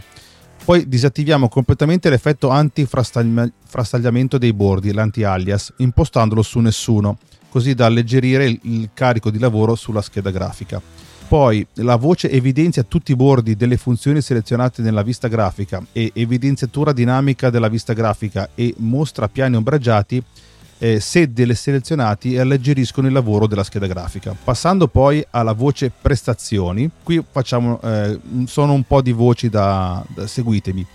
Poi 0.64 0.88
disattiviamo 0.88 1.50
completamente 1.50 2.08
l'effetto 2.08 2.48
antifrastagliamento 2.48 4.38
dei 4.38 4.54
bordi, 4.54 4.94
l'anti-alias, 4.94 5.74
impostandolo 5.76 6.40
su 6.40 6.58
nessuno, 6.60 7.18
così 7.50 7.74
da 7.74 7.84
alleggerire 7.84 8.46
il, 8.46 8.88
carico 8.94 9.30
di 9.30 9.38
lavoro 9.38 9.74
sulla 9.74 10.00
scheda 10.00 10.30
grafica. 10.30 10.80
Poi 11.28 11.66
la 11.74 11.96
voce 11.96 12.30
evidenzia 12.30 12.82
tutti 12.82 13.12
i 13.12 13.16
bordi 13.16 13.56
delle 13.56 13.76
funzioni 13.76 14.22
selezionate 14.22 14.80
nella 14.80 15.02
vista 15.02 15.28
grafica 15.28 15.84
e 15.92 16.10
evidenziatura 16.14 16.94
dinamica 16.94 17.50
della 17.50 17.68
vista 17.68 17.92
grafica 17.92 18.48
e 18.54 18.74
mostra 18.78 19.28
piani 19.28 19.56
ombraggiati 19.56 20.22
eh, 20.84 21.00
se 21.00 21.30
selezionati 21.54 22.36
alleggeriscono 22.36 23.06
il 23.06 23.14
lavoro 23.14 23.46
della 23.46 23.64
scheda 23.64 23.86
grafica. 23.86 24.36
Passando 24.44 24.86
poi 24.86 25.24
alla 25.30 25.52
voce 25.54 25.90
prestazioni, 25.90 26.90
qui 27.02 27.24
facciamo, 27.30 27.80
eh, 27.80 28.18
sono 28.44 28.74
un 28.74 28.82
po' 28.82 29.00
di 29.00 29.12
voci 29.12 29.48
da, 29.48 30.04
da 30.14 30.26
seguitemi. 30.26 30.86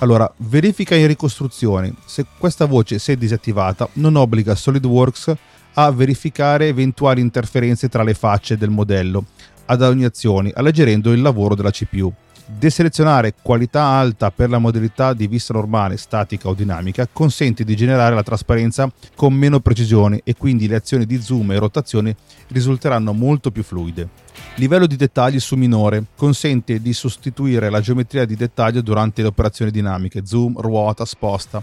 Allora, 0.00 0.30
verifica 0.36 0.94
in 0.94 1.06
ricostruzione. 1.06 1.94
Se 2.04 2.26
questa 2.38 2.66
voce 2.66 2.98
se 2.98 3.16
disattivata 3.16 3.88
non 3.94 4.16
obbliga 4.16 4.54
SolidWorks 4.54 5.32
a 5.74 5.90
verificare 5.90 6.68
eventuali 6.68 7.22
interferenze 7.22 7.88
tra 7.88 8.02
le 8.02 8.12
facce 8.12 8.58
del 8.58 8.70
modello 8.70 9.24
ad 9.66 9.80
ogni 9.80 10.04
azione, 10.04 10.52
alleggerendo 10.54 11.12
il 11.12 11.22
lavoro 11.22 11.54
della 11.54 11.70
CPU. 11.70 12.12
Deselezionare 12.58 13.34
qualità 13.40 13.84
alta 13.84 14.30
per 14.30 14.50
la 14.50 14.58
modalità 14.58 15.14
di 15.14 15.26
vista 15.28 15.54
normale, 15.54 15.96
statica 15.96 16.48
o 16.48 16.54
dinamica 16.54 17.08
consente 17.10 17.64
di 17.64 17.76
generare 17.76 18.14
la 18.14 18.22
trasparenza 18.22 18.90
con 19.14 19.32
meno 19.32 19.60
precisione 19.60 20.20
e 20.24 20.34
quindi 20.36 20.66
le 20.66 20.76
azioni 20.76 21.06
di 21.06 21.22
zoom 21.22 21.52
e 21.52 21.58
rotazione 21.58 22.16
risulteranno 22.48 23.12
molto 23.12 23.50
più 23.50 23.62
fluide. 23.62 24.08
Livello 24.56 24.86
di 24.86 24.96
dettagli 24.96 25.40
su 25.40 25.56
minore 25.56 26.04
consente 26.16 26.82
di 26.82 26.92
sostituire 26.92 27.70
la 27.70 27.80
geometria 27.80 28.26
di 28.26 28.36
dettaglio 28.36 28.82
durante 28.82 29.22
le 29.22 29.28
operazioni 29.28 29.70
dinamiche, 29.70 30.26
zoom, 30.26 30.60
ruota, 30.60 31.04
sposta, 31.06 31.62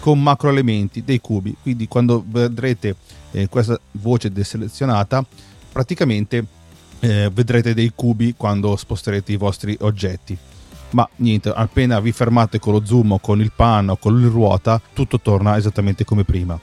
con 0.00 0.22
macro 0.22 0.48
elementi 0.48 1.02
dei 1.04 1.20
cubi. 1.20 1.54
Quindi 1.60 1.88
quando 1.88 2.24
vedrete 2.26 2.96
eh, 3.32 3.48
questa 3.48 3.78
voce 3.92 4.30
deselezionata, 4.30 5.24
praticamente 5.70 6.46
eh, 7.00 7.30
vedrete 7.32 7.74
dei 7.74 7.92
cubi 7.94 8.34
quando 8.36 8.76
sposterete 8.76 9.32
i 9.32 9.36
vostri 9.36 9.76
oggetti. 9.80 10.36
Ma 10.90 11.08
niente, 11.16 11.50
appena 11.50 12.00
vi 12.00 12.12
fermate 12.12 12.58
con 12.58 12.72
lo 12.72 12.84
zoom 12.84 13.18
con 13.20 13.40
il 13.40 13.52
pan 13.54 13.90
o 13.90 13.96
con 13.96 14.18
il 14.18 14.28
ruota, 14.28 14.80
tutto 14.92 15.20
torna 15.20 15.56
esattamente 15.56 16.04
come 16.04 16.24
prima. 16.24 16.58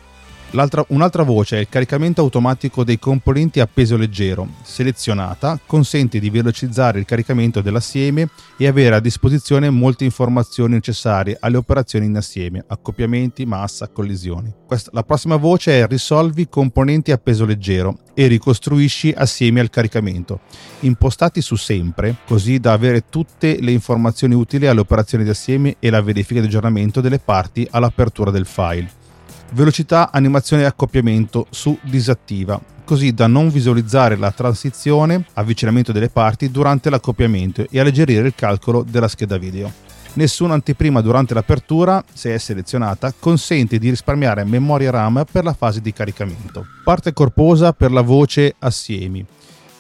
Un'altra 0.55 1.23
voce 1.23 1.57
è 1.57 1.59
il 1.59 1.67
caricamento 1.67 2.21
automatico 2.21 2.85
dei 2.85 2.97
componenti 2.97 3.59
a 3.59 3.67
peso 3.67 3.97
leggero. 3.97 4.47
Selezionata, 4.61 5.59
consente 5.65 6.17
di 6.17 6.29
velocizzare 6.29 6.97
il 6.97 7.03
caricamento 7.03 7.59
dell'assieme 7.59 8.29
e 8.57 8.65
avere 8.65 8.95
a 8.95 9.01
disposizione 9.01 9.69
molte 9.69 10.05
informazioni 10.05 10.75
necessarie 10.75 11.35
alle 11.41 11.57
operazioni 11.57 12.05
in 12.05 12.15
assieme, 12.15 12.63
accoppiamenti, 12.65 13.45
massa, 13.45 13.89
collisioni. 13.89 14.53
Questa, 14.65 14.91
la 14.93 15.03
prossima 15.03 15.35
voce 15.35 15.81
è 15.81 15.87
risolvi 15.87 16.47
componenti 16.47 17.11
a 17.11 17.17
peso 17.17 17.43
leggero 17.43 17.97
e 18.13 18.27
ricostruisci 18.27 19.13
assieme 19.15 19.59
al 19.59 19.69
caricamento, 19.69 20.39
impostati 20.81 21.41
su 21.41 21.57
sempre, 21.57 22.15
così 22.25 22.59
da 22.59 22.71
avere 22.71 23.09
tutte 23.09 23.57
le 23.59 23.71
informazioni 23.71 24.35
utili 24.35 24.67
alle 24.67 24.79
operazioni 24.79 25.25
di 25.25 25.31
assieme 25.31 25.75
e 25.79 25.89
la 25.89 26.01
verifica 26.01 26.39
di 26.39 26.47
aggiornamento 26.47 27.01
delle 27.01 27.19
parti 27.19 27.67
all'apertura 27.69 28.31
del 28.31 28.45
file 28.45 29.03
velocità 29.51 30.11
animazione 30.11 30.63
e 30.63 30.65
accoppiamento 30.65 31.47
su 31.49 31.77
disattiva, 31.81 32.59
così 32.83 33.13
da 33.13 33.27
non 33.27 33.49
visualizzare 33.49 34.15
la 34.15 34.31
transizione, 34.31 35.25
avvicinamento 35.33 35.91
delle 35.91 36.09
parti 36.09 36.51
durante 36.51 36.89
l'accoppiamento 36.89 37.65
e 37.69 37.79
alleggerire 37.79 38.27
il 38.27 38.35
calcolo 38.35 38.83
della 38.83 39.07
scheda 39.07 39.37
video. 39.37 39.71
Nessuna 40.13 40.53
anteprima 40.53 41.01
durante 41.01 41.33
l'apertura, 41.33 42.01
se 42.13 42.33
è 42.33 42.37
selezionata, 42.37 43.13
consente 43.19 43.77
di 43.77 43.89
risparmiare 43.89 44.45
memoria 44.45 44.89
RAM 44.89 45.25
per 45.29 45.43
la 45.43 45.53
fase 45.53 45.81
di 45.81 45.91
caricamento. 45.91 46.65
Parte 46.85 47.11
corposa 47.11 47.73
per 47.73 47.91
la 47.91 48.01
voce 48.01 48.55
assiemi. 48.59 49.25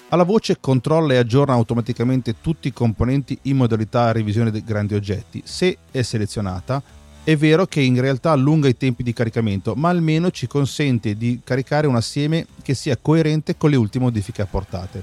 Alla 0.09 0.23
voce 0.23 0.57
controlla 0.59 1.13
e 1.13 1.17
aggiorna 1.17 1.53
automaticamente 1.53 2.35
tutti 2.41 2.67
i 2.67 2.73
componenti 2.73 3.37
in 3.43 3.55
modalità 3.55 4.11
revisione 4.11 4.51
dei 4.51 4.63
grandi 4.63 4.93
oggetti. 4.93 5.41
Se 5.45 5.77
è 5.89 6.01
selezionata, 6.01 6.83
è 7.25 7.35
vero 7.35 7.65
che 7.65 7.81
in 7.81 7.99
realtà 7.99 8.29
allunga 8.29 8.67
i 8.67 8.77
tempi 8.77 9.01
di 9.01 9.11
caricamento, 9.11 9.73
ma 9.73 9.89
almeno 9.89 10.29
ci 10.29 10.45
consente 10.45 11.17
di 11.17 11.39
caricare 11.43 11.87
un 11.87 11.95
assieme 11.95 12.45
che 12.61 12.75
sia 12.75 12.99
coerente 13.01 13.57
con 13.57 13.71
le 13.71 13.77
ultime 13.77 14.03
modifiche 14.03 14.43
apportate. 14.43 15.01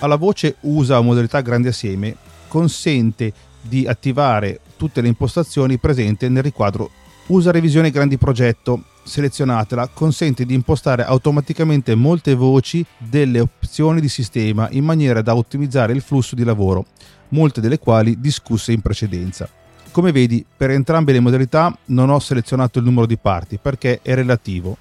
Alla 0.00 0.16
voce 0.16 0.56
usa 0.62 1.00
modalità 1.00 1.40
grande 1.40 1.68
assieme 1.68 2.16
consente 2.48 3.32
di 3.60 3.86
attivare 3.86 4.58
tutte 4.76 5.00
le 5.00 5.06
impostazioni 5.06 5.78
presenti 5.78 6.28
nel 6.28 6.42
riquadro 6.42 6.90
usa 7.28 7.52
revisione 7.52 7.92
grandi 7.92 8.18
progetto 8.18 8.82
selezionatela 9.04 9.86
consente 9.86 10.44
di 10.44 10.54
impostare 10.54 11.04
automaticamente 11.04 11.94
molte 11.94 12.34
voci 12.34 12.84
delle 12.98 13.38
opzioni 13.38 14.00
di 14.00 14.08
sistema 14.08 14.68
in 14.72 14.84
maniera 14.84 15.22
da 15.22 15.36
ottimizzare 15.36 15.92
il 15.92 16.00
flusso 16.00 16.34
di 16.34 16.42
lavoro 16.42 16.86
molte 17.28 17.60
delle 17.60 17.78
quali 17.78 18.20
discusse 18.20 18.72
in 18.72 18.80
precedenza 18.80 19.48
come 19.92 20.10
vedi, 20.10 20.44
per 20.56 20.70
entrambe 20.70 21.12
le 21.12 21.20
modalità 21.20 21.76
non 21.86 22.08
ho 22.08 22.18
selezionato 22.18 22.78
il 22.78 22.84
numero 22.86 23.06
di 23.06 23.18
parti 23.18 23.58
perché 23.58 24.00
è 24.02 24.14
relativo, 24.14 24.76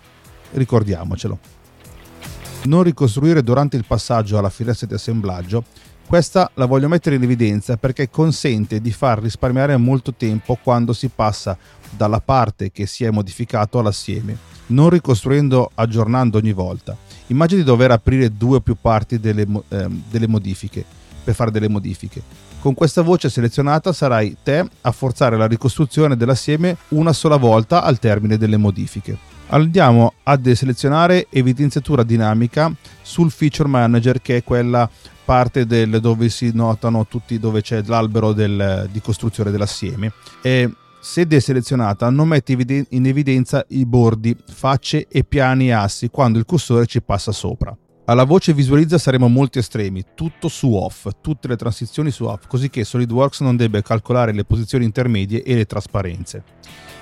ricordiamocelo. 0.53 1.37
Non 2.63 2.83
ricostruire 2.83 3.43
durante 3.43 3.75
il 3.75 3.85
passaggio 3.85 4.37
alla 4.37 4.49
finestra 4.49 4.87
di 4.87 4.93
assemblaggio, 4.93 5.65
questa 6.07 6.49
la 6.55 6.65
voglio 6.65 6.87
mettere 6.87 7.15
in 7.15 7.23
evidenza 7.23 7.77
perché 7.77 8.09
consente 8.09 8.79
di 8.79 8.91
far 8.91 9.21
risparmiare 9.21 9.75
molto 9.77 10.13
tempo 10.13 10.57
quando 10.61 10.93
si 10.93 11.09
passa 11.13 11.57
dalla 11.89 12.21
parte 12.21 12.71
che 12.71 12.85
si 12.85 13.03
è 13.03 13.11
modificato 13.11 13.79
all'assieme, 13.79 14.37
non 14.67 14.89
ricostruendo 14.89 15.71
aggiornando 15.73 16.37
ogni 16.37 16.53
volta. 16.53 16.95
Immagini 17.27 17.61
di 17.61 17.67
dover 17.67 17.91
aprire 17.91 18.35
due 18.35 18.57
o 18.57 18.61
più 18.61 18.77
parti 18.79 19.19
delle, 19.19 19.45
eh, 19.67 19.87
delle 20.09 20.27
modifiche 20.27 20.85
per 21.23 21.35
fare 21.35 21.51
delle 21.51 21.69
modifiche 21.69 22.50
con 22.61 22.75
questa 22.75 23.01
voce 23.01 23.27
selezionata 23.27 23.91
sarai 23.91 24.37
te 24.43 24.63
a 24.81 24.91
forzare 24.91 25.35
la 25.35 25.47
ricostruzione 25.47 26.15
dell'assieme 26.15 26.77
una 26.89 27.11
sola 27.11 27.37
volta 27.37 27.81
al 27.81 27.97
termine 27.97 28.37
delle 28.37 28.57
modifiche. 28.57 29.17
Andiamo 29.47 30.13
a 30.23 30.37
deselezionare 30.37 31.25
evidenziatura 31.31 32.03
dinamica 32.03 32.71
sul 33.01 33.31
feature 33.31 33.67
manager 33.67 34.21
che 34.21 34.37
è 34.37 34.43
quella 34.43 34.87
parte 35.25 35.65
del, 35.65 35.99
dove 35.99 36.29
si 36.29 36.51
notano 36.53 37.07
tutti 37.07 37.39
dove 37.39 37.61
c'è 37.61 37.81
l'albero 37.83 38.31
del, 38.31 38.87
di 38.91 39.01
costruzione 39.01 39.49
dell'assieme 39.49 40.13
e 40.43 40.71
se 40.99 41.25
deselezionata 41.25 42.11
non 42.11 42.27
metti 42.27 42.85
in 42.89 43.07
evidenza 43.07 43.65
i 43.69 43.87
bordi, 43.87 44.37
facce 44.45 45.07
e 45.07 45.23
piani 45.23 45.73
assi 45.73 46.09
quando 46.09 46.37
il 46.37 46.45
cursore 46.45 46.85
ci 46.85 47.01
passa 47.01 47.31
sopra. 47.31 47.75
Alla 48.11 48.25
voce 48.25 48.53
visualizza 48.53 48.97
saremo 48.97 49.29
molto 49.29 49.57
estremi, 49.57 50.03
tutto 50.15 50.49
su 50.49 50.73
off, 50.73 51.07
tutte 51.21 51.47
le 51.47 51.55
transizioni 51.55 52.11
su 52.11 52.25
off, 52.25 52.45
così 52.45 52.69
che 52.69 52.83
SolidWorks 52.83 53.39
non 53.39 53.55
debba 53.55 53.81
calcolare 53.81 54.33
le 54.33 54.43
posizioni 54.43 54.83
intermedie 54.83 55.43
e 55.43 55.55
le 55.55 55.65
trasparenze. 55.65 56.43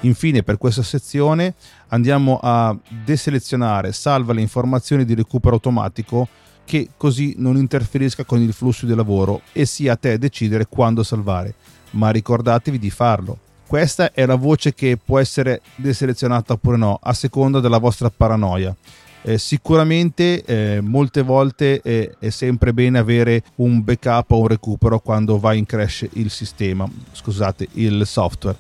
Infine 0.02 0.44
per 0.44 0.60
questa 0.60 0.84
sezione 0.84 1.56
andiamo 1.88 2.40
a 2.40 2.78
deselezionare 3.04 3.92
salva 3.92 4.34
le 4.34 4.42
informazioni 4.42 5.04
di 5.04 5.16
recupero 5.16 5.56
automatico 5.56 6.28
che 6.64 6.90
così 6.96 7.34
non 7.40 7.58
interferisca 7.58 8.24
con 8.24 8.40
il 8.40 8.54
flusso 8.54 8.86
di 8.86 8.94
lavoro 8.94 9.42
e 9.52 9.66
sia 9.66 9.94
a 9.94 9.96
te 9.96 10.20
decidere 10.20 10.68
quando 10.68 11.02
salvare, 11.02 11.56
ma 11.92 12.12
ricordatevi 12.12 12.78
di 12.78 12.92
farlo. 12.92 13.40
Questa 13.66 14.14
è 14.14 14.28
la 14.28 14.36
voce 14.36 14.76
che 14.76 14.98
può 15.04 15.18
essere 15.18 15.62
deselezionata 15.76 16.54
oppure 16.54 16.78
no, 16.78 17.00
a 17.02 17.14
seconda 17.14 17.60
della 17.60 17.80
vostra 17.80 18.12
paranoia. 18.12 18.76
Eh, 19.22 19.38
sicuramente 19.38 20.44
eh, 20.46 20.82
molte 20.82 21.22
volte 21.24 21.82
è, 21.82 22.10
è, 22.18 22.30
sempre 22.30 22.74
bene 22.74 23.00
avere 23.00 23.44
un 23.56 23.84
backup 23.84 24.32
o 24.32 24.40
un 24.40 24.48
recupero 24.48 25.00
quando 25.00 25.38
va 25.38 25.54
in 25.54 25.66
crash 25.66 26.08
il 26.14 26.30
sistema, 26.30 26.90
scusate, 27.12 27.68
il 27.74 28.06
software. 28.06 28.58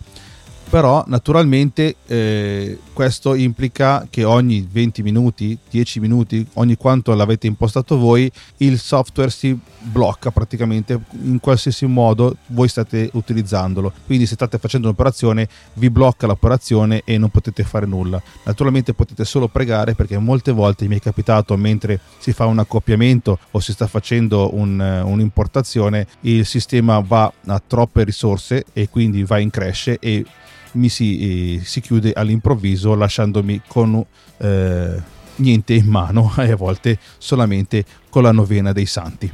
Però 0.69 1.03
naturalmente 1.07 1.95
eh, 2.05 2.77
questo 2.93 3.33
implica 3.33 4.05
che 4.07 4.23
ogni 4.23 4.67
20 4.69 5.01
minuti, 5.01 5.57
10 5.67 5.99
minuti, 5.99 6.45
ogni 6.53 6.75
quanto 6.75 7.15
l'avete 7.15 7.47
impostato 7.47 7.97
voi, 7.97 8.31
il 8.57 8.77
software 8.77 9.31
si 9.31 9.57
blocca 9.79 10.29
praticamente 10.29 10.99
in 11.23 11.39
qualsiasi 11.39 11.87
modo 11.87 12.37
voi 12.47 12.67
state 12.67 13.09
utilizzandolo. 13.13 13.91
Quindi 14.05 14.27
se 14.27 14.35
state 14.35 14.59
facendo 14.59 14.87
un'operazione 14.87 15.47
vi 15.73 15.89
blocca 15.89 16.27
l'operazione 16.27 17.01
e 17.03 17.17
non 17.17 17.29
potete 17.29 17.63
fare 17.63 17.87
nulla. 17.87 18.21
Naturalmente 18.43 18.93
potete 18.93 19.25
solo 19.25 19.47
pregare 19.47 19.95
perché 19.95 20.19
molte 20.19 20.51
volte 20.51 20.87
mi 20.87 20.97
è 20.97 20.99
capitato 20.99 21.57
mentre 21.57 21.99
si 22.19 22.31
fa 22.31 22.45
un 22.45 22.59
accoppiamento 22.59 23.39
o 23.51 23.59
si 23.59 23.71
sta 23.71 23.87
facendo 23.87 24.53
un, 24.53 24.79
un'importazione, 24.79 26.05
il 26.21 26.45
sistema 26.45 26.99
va 26.99 27.31
a 27.47 27.61
troppe 27.65 28.03
risorse 28.03 28.65
e 28.71 28.87
quindi 28.87 29.23
va 29.23 29.39
in 29.39 29.49
crash 29.49 29.95
e 29.99 30.25
mi 30.73 30.89
si, 30.89 31.55
eh, 31.55 31.61
si 31.63 31.81
chiude 31.81 32.13
all'improvviso 32.13 32.95
lasciandomi 32.95 33.61
con 33.67 34.03
eh, 34.37 35.01
niente 35.35 35.73
in 35.73 35.85
mano 35.85 36.33
e 36.37 36.51
a 36.51 36.55
volte 36.55 36.97
solamente 37.17 37.85
con 38.09 38.23
la 38.23 38.31
novena 38.31 38.71
dei 38.71 38.85
santi. 38.85 39.31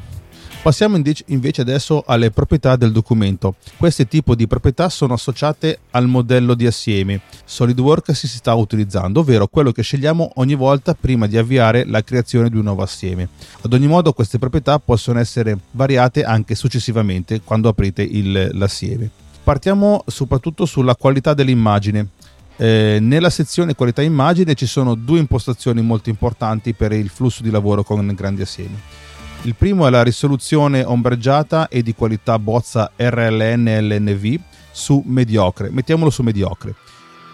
Passiamo 0.66 1.00
invece 1.28 1.62
adesso 1.62 2.04
alle 2.08 2.32
proprietà 2.32 2.76
del 2.76 2.92
documento. 2.92 3.54
Questi 3.78 4.08
tipi 4.08 4.36
di 4.36 4.48
proprietà 4.48 4.90
sono 4.90 5.14
associate 5.14 5.78
al 5.92 6.08
modello 6.08 6.56
di 6.56 6.66
assieme 6.66 7.22
SolidWorks 7.46 8.14
si 8.14 8.28
sta 8.28 8.56
utilizzando, 8.56 9.20
ovvero 9.20 9.46
quello 9.46 9.72
che 9.72 9.84
scegliamo 9.84 10.32
ogni 10.38 10.56
volta 10.56 10.96
prima 10.96 11.28
di 11.28 11.38
avviare 11.38 11.86
la 11.86 12.04
creazione 12.04 12.50
di 12.50 12.58
un 12.58 12.64
nuovo 12.64 12.82
assieme. 12.82 13.30
Ad 13.62 13.74
ogni 13.74 13.86
modo 13.86 14.12
queste 14.14 14.40
proprietà 14.40 14.80
possono 14.80 15.20
essere 15.20 15.56
variate 15.70 16.24
anche 16.24 16.56
successivamente 16.56 17.42
quando 17.42 17.70
aprite 17.70 18.02
il, 18.02 18.50
l'assieme. 18.54 19.25
Partiamo 19.46 20.04
soprattutto 20.08 20.66
sulla 20.66 20.96
qualità 20.96 21.36
dell'immagine. 21.36 22.08
Eh, 22.56 22.98
nella 23.00 23.30
sezione 23.30 23.76
qualità 23.76 24.02
immagine 24.02 24.56
ci 24.56 24.66
sono 24.66 24.96
due 24.96 25.20
impostazioni 25.20 25.84
molto 25.84 26.10
importanti 26.10 26.74
per 26.74 26.92
il 26.94 27.10
flusso 27.10 27.44
di 27.44 27.52
lavoro 27.52 27.84
con 27.84 28.08
grandi 28.16 28.42
assiemi. 28.42 28.76
Il 29.44 29.54
primo 29.54 29.86
è 29.86 29.92
la 29.92 30.02
risoluzione 30.02 30.84
ombreggiata 30.84 31.68
e 31.68 31.84
di 31.84 31.94
qualità 31.94 32.40
bozza 32.40 32.92
RLN-LNV 32.96 34.40
su 34.72 35.04
mediocre. 35.06 35.70
Mettiamolo 35.70 36.10
su 36.10 36.24
mediocre 36.24 36.74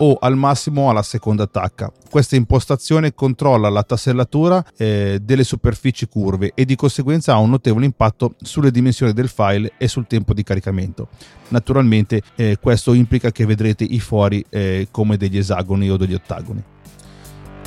o 0.03 0.17
al 0.19 0.35
massimo 0.35 0.89
alla 0.89 1.03
seconda 1.03 1.47
tacca. 1.47 1.91
Questa 2.09 2.35
impostazione 2.35 3.13
controlla 3.13 3.69
la 3.69 3.83
tassellatura 3.83 4.63
eh, 4.75 5.19
delle 5.21 5.43
superfici 5.43 6.07
curve 6.07 6.51
e 6.55 6.65
di 6.65 6.75
conseguenza 6.75 7.33
ha 7.33 7.37
un 7.37 7.51
notevole 7.51 7.85
impatto 7.85 8.35
sulle 8.41 8.71
dimensioni 8.71 9.13
del 9.13 9.29
file 9.29 9.73
e 9.77 9.87
sul 9.87 10.07
tempo 10.07 10.33
di 10.33 10.43
caricamento. 10.43 11.09
Naturalmente 11.49 12.21
eh, 12.35 12.57
questo 12.59 12.93
implica 12.93 13.31
che 13.31 13.45
vedrete 13.45 13.83
i 13.83 13.99
fori 13.99 14.43
eh, 14.49 14.87
come 14.91 15.17
degli 15.17 15.37
esagoni 15.37 15.89
o 15.89 15.97
degli 15.97 16.13
ottagoni. 16.13 16.63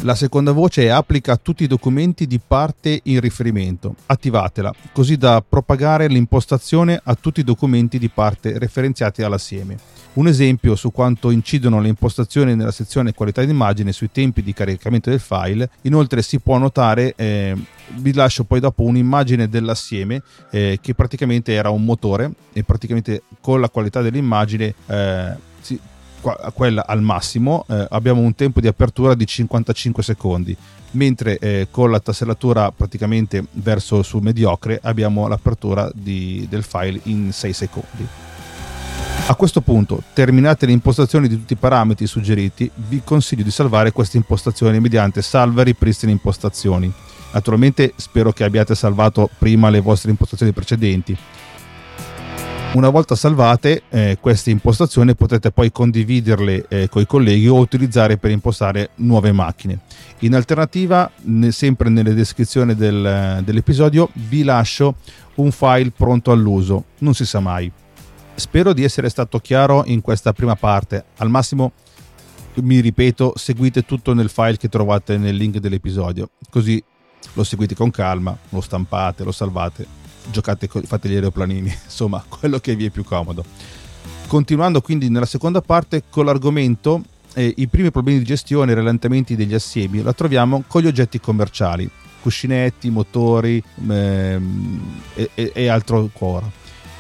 La 0.03 0.15
seconda 0.15 0.53
voce 0.53 0.83
è 0.83 0.89
applica 0.89 1.33
a 1.33 1.37
tutti 1.37 1.65
i 1.65 1.67
documenti 1.67 2.27
di 2.27 2.39
parte 2.39 3.01
in 3.05 3.21
riferimento. 3.21 3.95
Attivatela, 4.07 4.71
così 4.93 5.17
da 5.17 5.43
propagare 5.47 6.09
l'impostazione 6.09 7.01
a 7.03 7.15
tutti 7.15 7.41
i 7.41 7.45
documenti 7.45 7.99
di 7.99 8.11
parte 8.11 8.59
referenziati 8.59 9.23
all'assieme. 9.23 9.79
Un 10.15 10.29
esempio 10.29 10.77
su 10.77 10.93
quanto 10.93 11.31
incidono 11.31 11.81
le 11.81 11.89
impostazioni 11.89 12.55
nella 12.55 12.71
sezione 12.71 13.15
qualità 13.15 13.43
d'immagine 13.43 13.93
sui 13.93 14.11
tempi 14.13 14.43
di 14.43 14.53
caricamento 14.53 15.11
del 15.11 15.21
file. 15.21 15.71
Inoltre 15.83 16.23
si 16.23 16.39
può 16.39 16.59
notare, 16.59 17.15
eh, 17.17 17.57
vi 17.97 18.13
lascio 18.13 18.45
poi 18.45 18.61
dopo 18.61 18.83
un'immagine 18.83 19.49
dell'assieme 19.49 20.23
eh, 20.51 20.79
che 20.81 20.95
praticamente 20.95 21.53
era 21.53 21.71
un 21.71 21.83
motore 21.83 22.31
e 22.53 22.63
praticamente 22.63 23.23
con 23.41 23.61
la 23.61 23.71
qualità 23.71 24.03
dell'immagine 24.03 24.75
eh, 24.87 25.35
si, 25.61 25.81
quella 26.52 26.87
al 26.87 27.02
massimo 27.02 27.64
eh, 27.69 27.87
abbiamo 27.90 28.21
un 28.21 28.35
tempo 28.35 28.61
di 28.61 28.66
apertura 28.66 29.14
di 29.14 29.26
55 29.26 30.02
secondi 30.02 30.57
mentre 30.93 31.38
eh, 31.38 31.69
con 31.71 31.90
la 31.90 32.00
tassellatura 32.00 32.71
praticamente 32.71 33.45
verso 33.52 34.02
sul 34.02 34.23
mediocre 34.23 34.78
abbiamo 34.83 35.28
l'apertura 35.28 35.90
di, 35.93 36.47
del 36.49 36.62
file 36.62 37.00
in 37.04 37.33
6 37.33 37.52
secondi 37.52 38.09
a 39.26 39.37
questo 39.37 39.62
punto, 39.62 40.02
terminate 40.12 40.66
le 40.66 40.73
impostazioni 40.73 41.28
di 41.28 41.37
tutti 41.37 41.54
i 41.54 41.57
parametri 41.57 42.07
suggeriti, 42.07 42.71
vi 42.75 43.00
consiglio 43.02 43.43
di 43.43 43.50
salvare 43.50 43.90
queste 43.90 44.19
impostazioni 44.19 44.78
mediante 44.81 45.23
salva 45.23 45.62
ripristina 45.62 46.12
impostazioni. 46.12 46.93
Naturalmente 47.33 47.95
spero 47.97 48.33
che 48.33 48.45
abbiate 48.45 48.75
salvato 48.75 49.30
prima 49.39 49.71
le 49.71 49.80
vostre 49.80 50.10
impostazioni 50.10 50.52
precedenti. 50.52 51.17
Una 52.75 52.89
volta 52.89 53.15
salvate 53.15 53.84
eh, 53.89 54.19
queste 54.21 54.50
impostazioni 54.50 55.15
potete 55.15 55.52
poi 55.52 55.71
condividerle 55.71 56.67
eh, 56.67 56.89
con 56.89 57.02
i 57.02 57.06
colleghi 57.06 57.47
o 57.47 57.58
utilizzare 57.58 58.17
per 58.17 58.32
impostare 58.32 58.91
nuove 58.97 59.30
macchine. 59.30 59.78
In 60.21 60.34
alternativa, 60.34 61.08
ne, 61.23 61.52
sempre 61.52 61.89
nelle 61.89 62.15
descrizioni 62.15 62.75
del, 62.75 63.43
dell'episodio, 63.45 64.10
vi 64.15 64.43
lascio 64.43 64.97
un 65.37 65.52
file 65.52 65.93
pronto 65.97 66.32
all'uso, 66.32 66.87
non 66.99 67.15
si 67.15 67.25
sa 67.25 67.39
mai. 67.39 67.71
Spero 68.34 68.73
di 68.73 68.82
essere 68.82 69.08
stato 69.08 69.39
chiaro 69.39 69.84
in 69.87 70.00
questa 70.00 70.32
prima 70.32 70.56
parte. 70.56 71.04
Al 71.19 71.30
massimo, 71.30 71.71
mi 72.54 72.80
ripeto, 72.80 73.34
seguite 73.37 73.82
tutto 73.82 74.15
nel 74.15 74.28
file 74.28 74.56
che 74.56 74.69
trovate 74.69 75.17
nel 75.17 75.37
link 75.37 75.58
dell'episodio, 75.58 76.30
così 76.50 76.82
lo 77.34 77.45
seguite 77.45 77.76
con 77.76 77.93
calma, 77.93 78.37
lo 78.49 78.60
stampate, 78.60 79.23
lo 79.23 79.32
salvate, 79.32 79.87
giocate, 80.30 80.69
fate 80.69 81.08
gli 81.08 81.15
aeroplanini, 81.15 81.75
insomma, 81.84 82.25
quello 82.28 82.58
che 82.58 82.75
vi 82.75 82.87
è 82.87 82.91
più 82.91 83.04
comodo. 83.04 83.45
Continuando 84.26 84.80
quindi 84.80 85.08
nella 85.10 85.26
seconda 85.26 85.60
parte 85.60 86.04
con 86.08 86.25
l'argomento 86.25 87.02
eh, 87.34 87.52
i 87.56 87.69
primi 87.69 87.91
problemi 87.91 88.19
di 88.19 88.25
gestione 88.25 88.73
e 88.73 88.75
rallentamenti 88.75 89.37
degli 89.37 89.54
assiemi 89.54 90.02
la 90.02 90.13
troviamo 90.13 90.65
con 90.67 90.82
gli 90.82 90.87
oggetti 90.87 91.21
commerciali, 91.21 91.89
cuscinetti, 92.23 92.91
motori 92.91 93.63
ehm, 93.89 95.02
e, 95.15 95.52
e, 95.52 95.69
altro 95.69 95.99
ancora. 95.99 96.50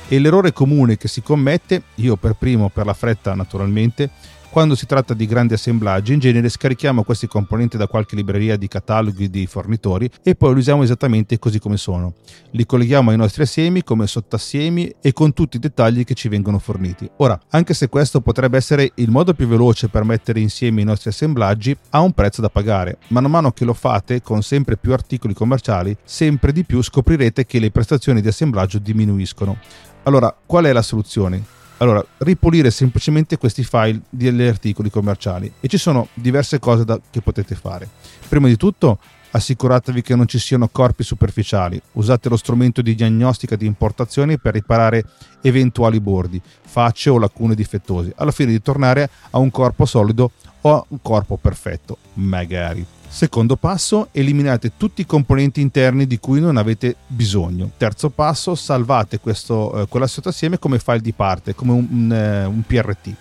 E 0.06 0.18
l'errore 0.18 0.52
comune 0.52 0.98
che 0.98 1.08
si 1.08 1.22
commette, 1.22 1.82
io 1.96 2.16
per 2.16 2.34
primo 2.34 2.68
per 2.68 2.84
la 2.84 2.92
fretta 2.92 3.34
naturalmente, 3.34 4.10
quando 4.54 4.76
si 4.76 4.86
tratta 4.86 5.14
di 5.14 5.26
grandi 5.26 5.54
assemblaggi, 5.54 6.12
in 6.12 6.20
genere 6.20 6.48
scarichiamo 6.48 7.02
questi 7.02 7.26
componenti 7.26 7.76
da 7.76 7.88
qualche 7.88 8.14
libreria 8.14 8.56
di 8.56 8.68
cataloghi 8.68 9.28
di 9.28 9.48
fornitori 9.48 10.08
e 10.22 10.36
poi 10.36 10.52
li 10.52 10.60
usiamo 10.60 10.84
esattamente 10.84 11.40
così 11.40 11.58
come 11.58 11.76
sono. 11.76 12.14
Li 12.52 12.64
colleghiamo 12.64 13.10
ai 13.10 13.16
nostri 13.16 13.42
assiemi 13.42 13.82
come 13.82 14.06
sottassiemi 14.06 14.94
e 15.00 15.12
con 15.12 15.32
tutti 15.32 15.56
i 15.56 15.58
dettagli 15.58 16.04
che 16.04 16.14
ci 16.14 16.28
vengono 16.28 16.60
forniti. 16.60 17.10
Ora, 17.16 17.36
anche 17.50 17.74
se 17.74 17.88
questo 17.88 18.20
potrebbe 18.20 18.56
essere 18.56 18.92
il 18.94 19.10
modo 19.10 19.34
più 19.34 19.48
veloce 19.48 19.88
per 19.88 20.04
mettere 20.04 20.38
insieme 20.38 20.82
i 20.82 20.84
nostri 20.84 21.10
assemblaggi, 21.10 21.76
ha 21.90 21.98
un 21.98 22.12
prezzo 22.12 22.40
da 22.40 22.48
pagare. 22.48 22.98
Man 23.08 23.24
mano 23.24 23.50
che 23.50 23.64
lo 23.64 23.74
fate 23.74 24.22
con 24.22 24.40
sempre 24.44 24.76
più 24.76 24.92
articoli 24.92 25.34
commerciali, 25.34 25.96
sempre 26.04 26.52
di 26.52 26.64
più 26.64 26.80
scoprirete 26.80 27.44
che 27.44 27.58
le 27.58 27.72
prestazioni 27.72 28.20
di 28.20 28.28
assemblaggio 28.28 28.78
diminuiscono. 28.78 29.58
Allora, 30.04 30.32
qual 30.46 30.66
è 30.66 30.72
la 30.72 30.82
soluzione? 30.82 31.62
Allora, 31.84 32.02
ripulire 32.18 32.70
semplicemente 32.70 33.36
questi 33.36 33.62
file 33.62 34.00
degli 34.08 34.40
articoli 34.40 34.88
commerciali 34.88 35.52
e 35.60 35.68
ci 35.68 35.76
sono 35.76 36.08
diverse 36.14 36.58
cose 36.58 36.82
da, 36.82 36.98
che 37.10 37.20
potete 37.20 37.54
fare. 37.54 37.86
Prima 38.26 38.48
di 38.48 38.56
tutto, 38.56 38.98
assicuratevi 39.30 40.00
che 40.00 40.16
non 40.16 40.26
ci 40.26 40.38
siano 40.38 40.68
corpi 40.68 41.02
superficiali. 41.02 41.78
Usate 41.92 42.30
lo 42.30 42.38
strumento 42.38 42.80
di 42.80 42.94
diagnostica 42.94 43.54
di 43.54 43.66
importazione 43.66 44.38
per 44.38 44.54
riparare 44.54 45.04
eventuali 45.42 46.00
bordi, 46.00 46.40
facce 46.62 47.10
o 47.10 47.18
lacune 47.18 47.54
difettose, 47.54 48.14
alla 48.16 48.30
fine 48.30 48.52
di 48.52 48.62
tornare 48.62 49.10
a 49.32 49.38
un 49.38 49.50
corpo 49.50 49.84
solido 49.84 50.30
o 50.62 50.74
a 50.74 50.84
un 50.88 51.02
corpo 51.02 51.36
perfetto, 51.36 51.98
magari. 52.14 52.86
Secondo 53.14 53.54
passo, 53.54 54.08
eliminate 54.10 54.72
tutti 54.76 55.02
i 55.02 55.06
componenti 55.06 55.60
interni 55.60 56.04
di 56.04 56.18
cui 56.18 56.40
non 56.40 56.56
avete 56.56 56.96
bisogno. 57.06 57.70
Terzo 57.76 58.10
passo, 58.10 58.56
salvate 58.56 59.20
questo, 59.20 59.82
eh, 59.82 59.86
quell'assetto 59.86 60.30
assieme 60.30 60.58
come 60.58 60.80
file 60.80 60.98
di 60.98 61.12
parte, 61.12 61.54
come 61.54 61.70
un, 61.70 61.86
un, 61.88 62.12
eh, 62.12 62.44
un 62.44 62.62
PRT. 62.66 63.14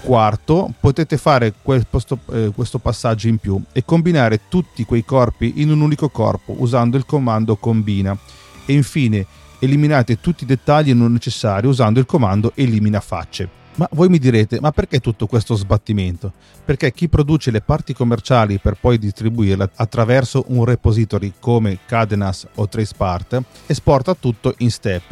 Quarto, 0.00 0.72
potete 0.80 1.18
fare 1.18 1.52
questo, 1.60 2.20
eh, 2.32 2.52
questo, 2.54 2.78
passaggio 2.78 3.28
in 3.28 3.36
più 3.36 3.62
e 3.72 3.84
combinare 3.84 4.48
tutti 4.48 4.86
quei 4.86 5.04
corpi 5.04 5.60
in 5.60 5.70
un 5.70 5.82
unico 5.82 6.08
corpo 6.08 6.54
usando 6.60 6.96
il 6.96 7.04
comando 7.04 7.56
combina. 7.56 8.16
E 8.64 8.72
infine, 8.72 9.26
eliminate 9.58 10.22
tutti 10.22 10.44
i 10.44 10.46
dettagli 10.46 10.94
non 10.94 11.12
necessari 11.12 11.66
usando 11.66 12.00
il 12.00 12.06
comando 12.06 12.52
elimina 12.54 13.00
facce. 13.00 13.63
Ma 13.76 13.88
voi 13.92 14.08
mi 14.08 14.18
direte, 14.18 14.60
ma 14.60 14.70
perché 14.70 15.00
tutto 15.00 15.26
questo 15.26 15.56
sbattimento? 15.56 16.32
Perché 16.64 16.92
chi 16.92 17.08
produce 17.08 17.50
le 17.50 17.60
parti 17.60 17.92
commerciali 17.92 18.58
per 18.58 18.76
poi 18.80 18.98
distribuirle 18.98 19.70
attraverso 19.74 20.44
un 20.48 20.64
repository 20.64 21.32
come 21.40 21.80
Cadenas 21.84 22.46
o 22.54 22.68
Tracepart 22.68 23.42
esporta 23.66 24.14
tutto 24.14 24.54
in 24.58 24.70
step, 24.70 25.02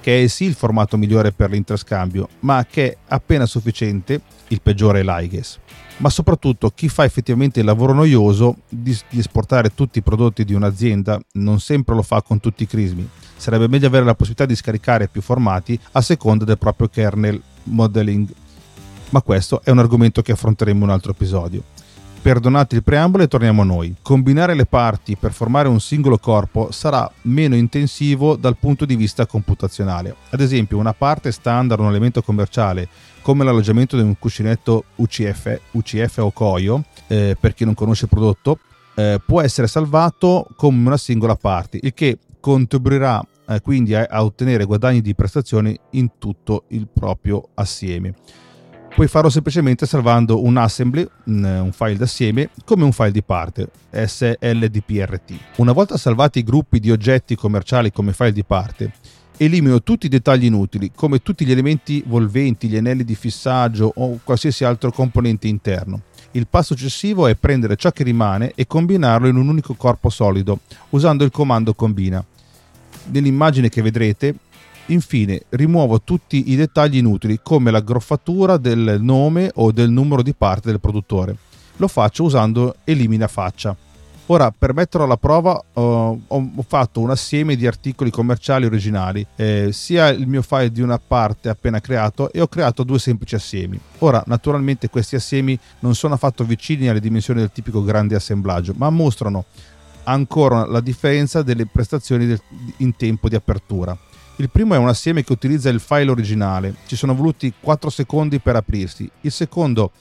che 0.00 0.24
è 0.24 0.26
sì 0.26 0.44
il 0.44 0.54
formato 0.54 0.96
migliore 0.96 1.30
per 1.30 1.50
l'interscambio, 1.50 2.28
ma 2.40 2.66
che 2.68 2.90
è 2.90 2.96
appena 3.08 3.46
sufficiente, 3.46 4.20
il 4.48 4.60
peggiore 4.60 5.00
è 5.00 5.02
l'IGES. 5.04 5.58
Ma 5.98 6.08
soprattutto 6.08 6.70
chi 6.70 6.88
fa 6.88 7.04
effettivamente 7.04 7.60
il 7.60 7.66
lavoro 7.66 7.92
noioso 7.92 8.56
di, 8.68 8.98
di 9.08 9.18
esportare 9.20 9.72
tutti 9.72 9.98
i 9.98 10.02
prodotti 10.02 10.44
di 10.44 10.54
un'azienda 10.54 11.20
non 11.34 11.60
sempre 11.60 11.94
lo 11.94 12.02
fa 12.02 12.22
con 12.22 12.40
tutti 12.40 12.64
i 12.64 12.66
crismi. 12.66 13.08
Sarebbe 13.40 13.68
meglio 13.68 13.86
avere 13.86 14.04
la 14.04 14.14
possibilità 14.14 14.44
di 14.44 14.54
scaricare 14.54 15.08
più 15.08 15.22
formati 15.22 15.80
a 15.92 16.02
seconda 16.02 16.44
del 16.44 16.58
proprio 16.58 16.88
kernel 16.88 17.40
modeling. 17.64 18.28
Ma 19.08 19.22
questo 19.22 19.62
è 19.64 19.70
un 19.70 19.78
argomento 19.78 20.20
che 20.20 20.32
affronteremo 20.32 20.76
in 20.76 20.84
un 20.84 20.90
altro 20.90 21.12
episodio. 21.12 21.62
Perdonate 22.20 22.76
il 22.76 22.82
preambolo 22.82 23.22
e 23.22 23.28
torniamo 23.28 23.62
a 23.62 23.64
noi. 23.64 23.94
Combinare 24.02 24.52
le 24.52 24.66
parti 24.66 25.16
per 25.16 25.32
formare 25.32 25.68
un 25.68 25.80
singolo 25.80 26.18
corpo 26.18 26.70
sarà 26.70 27.10
meno 27.22 27.54
intensivo 27.56 28.36
dal 28.36 28.58
punto 28.58 28.84
di 28.84 28.94
vista 28.94 29.24
computazionale. 29.24 30.14
Ad 30.28 30.42
esempio, 30.42 30.76
una 30.76 30.92
parte 30.92 31.32
standard, 31.32 31.80
un 31.80 31.88
elemento 31.88 32.20
commerciale, 32.20 32.88
come 33.22 33.42
l'alloggiamento 33.42 33.96
di 33.96 34.02
un 34.02 34.18
cuscinetto 34.18 34.84
UCF, 34.96 35.60
UCF 35.70 36.18
o 36.18 36.30
Coio, 36.30 36.84
eh, 37.06 37.38
per 37.40 37.54
chi 37.54 37.64
non 37.64 37.72
conosce 37.72 38.04
il 38.04 38.10
prodotto, 38.10 38.58
eh, 38.96 39.18
può 39.24 39.40
essere 39.40 39.66
salvato 39.66 40.46
come 40.56 40.86
una 40.86 40.98
singola 40.98 41.36
parte, 41.36 41.78
il 41.80 41.94
che 41.94 42.18
contribuirà 42.40 43.22
eh, 43.50 43.60
quindi 43.60 43.94
a, 43.94 44.06
a 44.08 44.24
ottenere 44.24 44.64
guadagni 44.64 45.00
di 45.00 45.14
prestazioni 45.14 45.78
in 45.90 46.12
tutto 46.18 46.64
il 46.68 46.86
proprio 46.86 47.48
assieme 47.54 48.14
puoi 48.92 49.06
farlo 49.06 49.30
semplicemente 49.30 49.86
salvando 49.86 50.42
un 50.42 50.56
assembly, 50.56 51.08
un 51.24 51.70
file 51.72 51.96
d'assieme, 51.96 52.50
come 52.64 52.84
un 52.84 52.92
file 52.92 53.12
di 53.12 53.22
parte, 53.22 53.70
SLDPRT. 53.90 55.32
Una 55.56 55.72
volta 55.72 55.96
salvati 55.96 56.40
i 56.40 56.42
gruppi 56.42 56.80
di 56.80 56.90
oggetti 56.90 57.36
commerciali 57.36 57.92
come 57.92 58.12
file 58.12 58.32
di 58.32 58.44
parte, 58.44 58.92
elimino 59.36 59.82
tutti 59.82 60.06
i 60.06 60.10
dettagli 60.10 60.44
inutili, 60.44 60.90
come 60.94 61.22
tutti 61.22 61.46
gli 61.46 61.52
elementi 61.52 62.02
volventi, 62.06 62.68
gli 62.68 62.76
anelli 62.76 63.04
di 63.04 63.14
fissaggio 63.14 63.90
o 63.94 64.18
qualsiasi 64.22 64.64
altro 64.64 64.90
componente 64.90 65.46
interno. 65.48 66.02
Il 66.32 66.46
passo 66.46 66.76
successivo 66.76 67.26
è 67.26 67.34
prendere 67.36 67.76
ciò 67.76 67.90
che 67.90 68.04
rimane 68.04 68.52
e 68.54 68.66
combinarlo 68.66 69.28
in 69.28 69.36
un 69.36 69.48
unico 69.48 69.74
corpo 69.74 70.10
solido, 70.10 70.60
usando 70.90 71.24
il 71.24 71.30
comando 71.30 71.74
combina. 71.74 72.24
Nell'immagine 73.06 73.68
che 73.68 73.82
vedrete 73.82 74.34
Infine, 74.90 75.42
rimuovo 75.50 76.02
tutti 76.02 76.50
i 76.50 76.56
dettagli 76.56 76.96
inutili 76.96 77.38
come 77.42 77.70
la 77.70 77.80
groffatura 77.80 78.56
del 78.56 78.98
nome 79.00 79.50
o 79.54 79.70
del 79.70 79.88
numero 79.88 80.20
di 80.20 80.34
parte 80.34 80.70
del 80.70 80.80
produttore. 80.80 81.36
Lo 81.76 81.86
faccio 81.86 82.24
usando 82.24 82.74
elimina 82.82 83.28
faccia. 83.28 83.76
Ora, 84.26 84.52
per 84.56 84.74
metterlo 84.74 85.06
alla 85.06 85.16
prova, 85.16 85.60
uh, 85.72 85.80
ho 86.28 86.64
fatto 86.66 87.00
un 87.00 87.10
assieme 87.10 87.56
di 87.56 87.66
articoli 87.66 88.10
commerciali 88.10 88.64
originali, 88.64 89.26
eh, 89.34 89.70
sia 89.72 90.08
il 90.08 90.28
mio 90.28 90.42
file 90.42 90.70
di 90.70 90.80
una 90.82 90.98
parte 91.04 91.48
appena 91.48 91.80
creato 91.80 92.30
e 92.32 92.40
ho 92.40 92.46
creato 92.46 92.84
due 92.84 93.00
semplici 93.00 93.34
assiemi. 93.34 93.78
Ora, 93.98 94.22
naturalmente 94.26 94.88
questi 94.88 95.16
assiemi 95.16 95.58
non 95.80 95.96
sono 95.96 96.14
affatto 96.14 96.44
vicini 96.44 96.88
alle 96.88 97.00
dimensioni 97.00 97.40
del 97.40 97.50
tipico 97.52 97.82
grande 97.82 98.14
assemblaggio, 98.14 98.72
ma 98.76 98.88
mostrano 98.90 99.46
ancora 100.10 100.66
la 100.66 100.80
differenza 100.80 101.42
delle 101.42 101.66
prestazioni 101.66 102.26
del, 102.26 102.40
in 102.78 102.96
tempo 102.96 103.28
di 103.28 103.34
apertura. 103.34 103.96
Il 104.36 104.50
primo 104.50 104.74
è 104.74 104.78
un 104.78 104.88
assieme 104.88 105.22
che 105.22 105.32
utilizza 105.32 105.68
il 105.68 105.80
file 105.80 106.10
originale, 106.10 106.76
ci 106.86 106.96
sono 106.96 107.14
voluti 107.14 107.52
4 107.60 107.90
secondi 107.90 108.40
per 108.40 108.56
aprirsi. 108.56 109.10
Il 109.20 109.32
secondo 109.32 109.92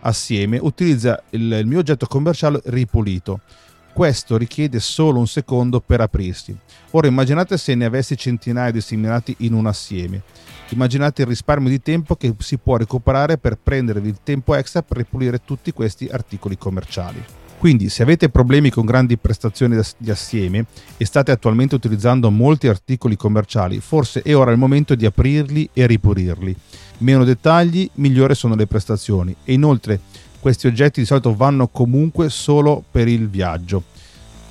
assieme 0.00 0.58
utilizza 0.60 1.22
il, 1.30 1.52
il 1.52 1.66
mio 1.66 1.78
oggetto 1.78 2.06
commerciale 2.06 2.60
ripulito. 2.64 3.40
Questo 3.92 4.36
richiede 4.36 4.80
solo 4.80 5.20
un 5.20 5.28
secondo 5.28 5.80
per 5.80 6.00
aprirsi. 6.00 6.56
Ora 6.90 7.06
immaginate 7.06 7.56
se 7.56 7.76
ne 7.76 7.84
avessi 7.84 8.16
centinaia 8.16 8.72
disseminati 8.72 9.36
in 9.38 9.52
un 9.52 9.66
assieme. 9.66 10.22
Immaginate 10.70 11.22
il 11.22 11.28
risparmio 11.28 11.68
di 11.68 11.80
tempo 11.80 12.16
che 12.16 12.34
si 12.38 12.56
può 12.56 12.76
recuperare 12.76 13.38
per 13.38 13.56
prendervi 13.62 14.08
il 14.08 14.18
tempo 14.24 14.56
extra 14.56 14.82
per 14.82 14.96
ripulire 14.96 15.44
tutti 15.44 15.72
questi 15.72 16.08
articoli 16.10 16.58
commerciali. 16.58 17.24
Quindi 17.64 17.88
se 17.88 18.02
avete 18.02 18.28
problemi 18.28 18.68
con 18.68 18.84
grandi 18.84 19.16
prestazioni 19.16 19.80
di 19.96 20.10
assieme 20.10 20.66
e 20.98 21.06
state 21.06 21.30
attualmente 21.30 21.74
utilizzando 21.74 22.30
molti 22.30 22.68
articoli 22.68 23.16
commerciali, 23.16 23.80
forse 23.80 24.20
è 24.20 24.36
ora 24.36 24.52
il 24.52 24.58
momento 24.58 24.94
di 24.94 25.06
aprirli 25.06 25.70
e 25.72 25.86
ripulirli. 25.86 26.54
Meno 26.98 27.24
dettagli, 27.24 27.88
migliori 27.94 28.34
sono 28.34 28.54
le 28.54 28.66
prestazioni 28.66 29.34
e 29.44 29.54
inoltre 29.54 29.98
questi 30.40 30.66
oggetti 30.66 31.00
di 31.00 31.06
solito 31.06 31.34
vanno 31.34 31.68
comunque 31.68 32.28
solo 32.28 32.84
per 32.90 33.08
il 33.08 33.30
viaggio. 33.30 33.84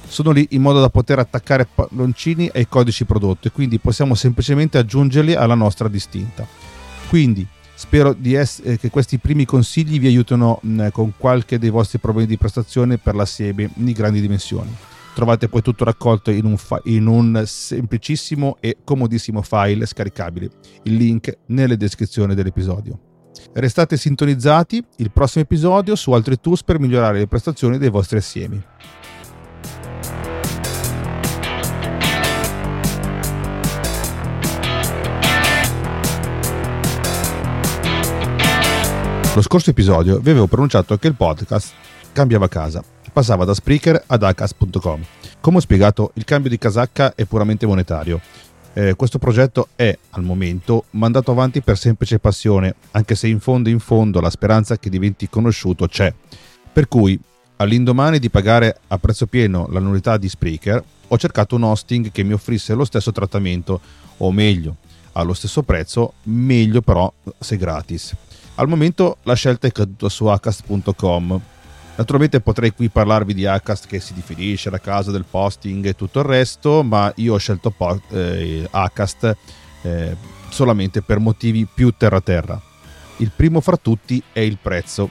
Sono 0.07 0.31
lì 0.31 0.47
in 0.49 0.63
modo 0.63 0.81
da 0.81 0.89
poter 0.89 1.19
attaccare 1.19 1.67
palloncini 1.71 2.49
ai 2.51 2.67
codici 2.67 3.05
prodotti, 3.05 3.51
quindi 3.51 3.77
possiamo 3.77 4.15
semplicemente 4.15 4.79
aggiungerli 4.79 5.35
alla 5.35 5.53
nostra 5.53 5.87
distinta. 5.87 6.47
Quindi 7.09 7.45
Spero 7.83 8.15
ess- 8.23 8.61
eh, 8.63 8.77
che 8.77 8.89
questi 8.89 9.17
primi 9.17 9.43
consigli 9.43 9.99
vi 9.99 10.07
aiutino 10.07 10.57
mh, 10.61 10.87
con 10.91 11.11
qualche 11.17 11.59
dei 11.59 11.69
vostri 11.69 11.99
problemi 11.99 12.29
di 12.29 12.37
prestazione 12.37 12.97
per 12.97 13.13
la 13.13 13.25
sebe 13.25 13.69
di 13.73 13.91
grandi 13.91 14.21
dimensioni. 14.21 14.73
Trovate 15.13 15.49
poi 15.49 15.61
tutto 15.61 15.83
raccolto 15.83 16.31
in 16.31 16.45
un, 16.45 16.55
fa- 16.55 16.79
in 16.85 17.07
un 17.07 17.43
semplicissimo 17.45 18.55
e 18.61 18.77
comodissimo 18.85 19.41
file 19.41 19.85
scaricabile. 19.85 20.49
Il 20.83 20.95
link 20.95 21.39
nelle 21.47 21.75
descrizioni 21.75 22.33
dell'episodio. 22.35 22.97
Restate 23.51 23.97
sintonizzati, 23.97 24.81
il 24.97 25.11
prossimo 25.11 25.43
episodio 25.43 25.95
su 25.97 26.13
altri 26.13 26.39
tools 26.39 26.63
per 26.63 26.79
migliorare 26.79 27.17
le 27.17 27.27
prestazioni 27.27 27.77
dei 27.77 27.89
vostri 27.89 28.17
assiemi. 28.17 28.63
Lo 39.35 39.41
scorso 39.41 39.71
episodio 39.71 40.19
vi 40.19 40.29
avevo 40.29 40.45
pronunciato 40.45 40.95
che 40.99 41.07
il 41.07 41.15
podcast 41.15 41.73
cambiava 42.11 42.47
casa, 42.47 42.83
passava 43.11 43.45
da 43.45 43.55
Spreaker 43.55 44.03
ad 44.05 44.21
acast.com. 44.21 45.03
Come 45.41 45.57
ho 45.57 45.59
spiegato, 45.59 46.11
il 46.13 46.23
cambio 46.23 46.51
di 46.51 46.59
casacca 46.59 47.15
è 47.15 47.25
puramente 47.25 47.65
monetario. 47.65 48.21
Eh, 48.73 48.93
questo 48.93 49.17
progetto 49.17 49.69
è, 49.75 49.97
al 50.11 50.21
momento, 50.21 50.85
mandato 50.91 51.31
avanti 51.31 51.63
per 51.63 51.79
semplice 51.79 52.19
passione, 52.19 52.75
anche 52.91 53.15
se 53.15 53.27
in 53.27 53.39
fondo 53.39 53.69
in 53.69 53.79
fondo 53.79 54.21
la 54.21 54.29
speranza 54.29 54.77
che 54.77 54.91
diventi 54.91 55.27
conosciuto 55.27 55.87
c'è. 55.87 56.13
Per 56.71 56.87
cui, 56.87 57.19
all'indomani 57.55 58.19
di 58.19 58.29
pagare 58.29 58.81
a 58.89 58.99
prezzo 58.99 59.25
pieno 59.25 59.67
l'annualità 59.71 60.17
di 60.17 60.29
Spreaker, 60.29 60.83
ho 61.07 61.17
cercato 61.17 61.55
un 61.55 61.63
hosting 61.63 62.11
che 62.11 62.21
mi 62.21 62.33
offrisse 62.33 62.75
lo 62.75 62.85
stesso 62.85 63.11
trattamento, 63.11 63.81
o 64.17 64.31
meglio, 64.31 64.75
allo 65.13 65.33
stesso 65.33 65.63
prezzo, 65.63 66.13
meglio 66.23 66.81
però 66.81 67.11
se 67.39 67.57
gratis. 67.57 68.15
Al 68.55 68.67
momento 68.67 69.17
la 69.23 69.33
scelta 69.33 69.67
è 69.67 69.71
caduta 69.71 70.09
su 70.09 70.27
acast.com. 70.27 71.41
Naturalmente 71.95 72.39
potrei 72.39 72.71
qui 72.71 72.89
parlarvi 72.89 73.33
di 73.33 73.45
Acast 73.45 73.87
che 73.87 73.99
si 73.99 74.13
definisce 74.13 74.69
la 74.69 74.79
casa 74.79 75.11
del 75.11 75.25
posting 75.29 75.85
e 75.85 75.95
tutto 75.95 76.19
il 76.19 76.25
resto, 76.25 76.83
ma 76.83 77.11
io 77.17 77.33
ho 77.33 77.37
scelto 77.37 77.71
po- 77.71 78.01
eh, 78.09 78.67
Acast 78.69 79.35
eh, 79.81 80.15
solamente 80.49 81.01
per 81.01 81.19
motivi 81.19 81.67
più 81.71 81.93
terra-terra. 81.97 82.59
Il 83.17 83.31
primo 83.35 83.59
fra 83.59 83.77
tutti 83.77 84.21
è 84.31 84.39
il 84.39 84.57
prezzo 84.61 85.09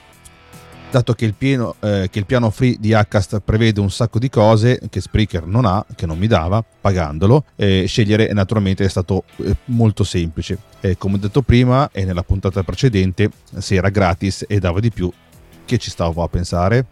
dato 0.93 1.15
che 1.15 1.25
il, 1.25 1.33
pieno, 1.33 1.75
eh, 1.81 2.09
che 2.11 2.19
il, 2.19 2.27
piano 2.27 2.51
free 2.51 2.77
di 2.79 2.93
Acast 2.93 3.41
prevede 3.41 3.81
un 3.81 3.91
sacco 3.91 4.19
di 4.19 4.29
cose 4.29 4.79
che 4.91 5.01
Spreaker 5.01 5.47
non 5.47 5.65
ha, 5.65 5.85
che 5.97 6.05
non 6.05 6.19
mi 6.19 6.27
dava, 6.27 6.63
pagandolo, 6.63 7.45
eh, 7.57 7.87
scegliere 7.87 8.31
naturalmente 8.35 8.85
è 8.85 8.89
stato 8.89 9.25
eh, 9.37 9.57
molto 9.67 10.05
semplice. 10.05 10.59
come 10.99 11.19
detto 11.19 11.41
prima 11.41 11.89
e 11.93 12.05
nella 12.05 12.23
puntata 12.23 12.63
precedente, 12.63 13.31
se 13.57 13.77
era 13.77 13.89
gratis 13.89 14.45
e 14.47 14.59
dava 14.59 14.81
di 14.81 14.91
più, 14.91 15.11
che 15.65 15.79
ci 15.79 15.89
stavo 15.89 16.23
a 16.23 16.29
pensare? 16.29 16.85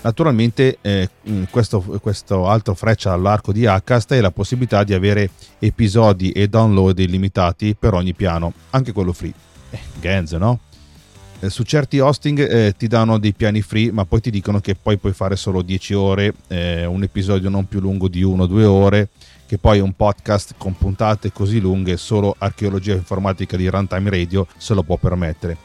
Naturalmente 0.00 0.78
eh, 0.80 1.10
questo, 1.50 1.80
questo, 2.00 2.46
altro 2.46 2.74
freccia 2.74 3.12
all'arco 3.12 3.52
di 3.52 3.66
Acast 3.66 4.14
è 4.14 4.20
la 4.20 4.30
possibilità 4.30 4.84
di 4.84 4.94
avere 4.94 5.30
episodi 5.58 6.30
e 6.30 6.48
download 6.48 6.98
illimitati 6.98 7.76
per 7.78 7.92
ogni 7.92 8.14
piano, 8.14 8.54
anche 8.70 8.92
quello 8.92 9.12
free. 9.12 9.34
Eh, 9.70 9.80
Genze, 10.00 10.38
no? 10.38 10.60
Eh, 11.40 11.50
su 11.50 11.62
certi 11.62 12.00
hosting 12.00 12.40
eh, 12.40 12.74
ti 12.76 12.88
danno 12.88 13.16
dei 13.18 13.32
piani 13.32 13.62
free, 13.62 13.92
ma 13.92 14.04
poi 14.04 14.20
ti 14.20 14.30
dicono 14.30 14.60
che 14.60 14.74
poi 14.74 14.96
puoi 14.96 15.12
fare 15.12 15.36
solo 15.36 15.62
10 15.62 15.94
ore, 15.94 16.34
eh, 16.48 16.84
un 16.84 17.04
episodio 17.04 17.48
non 17.48 17.68
più 17.68 17.78
lungo 17.78 18.08
di 18.08 18.24
1-2 18.24 18.64
ore, 18.64 19.08
che 19.46 19.56
poi 19.56 19.78
un 19.78 19.92
podcast 19.92 20.54
con 20.58 20.76
puntate 20.76 21.30
così 21.30 21.60
lunghe, 21.60 21.96
solo 21.96 22.34
archeologia 22.38 22.94
informatica 22.94 23.56
di 23.56 23.68
Runtime 23.68 24.10
Radio 24.10 24.48
se 24.56 24.74
lo 24.74 24.82
può 24.82 24.96
permettere. 24.96 25.56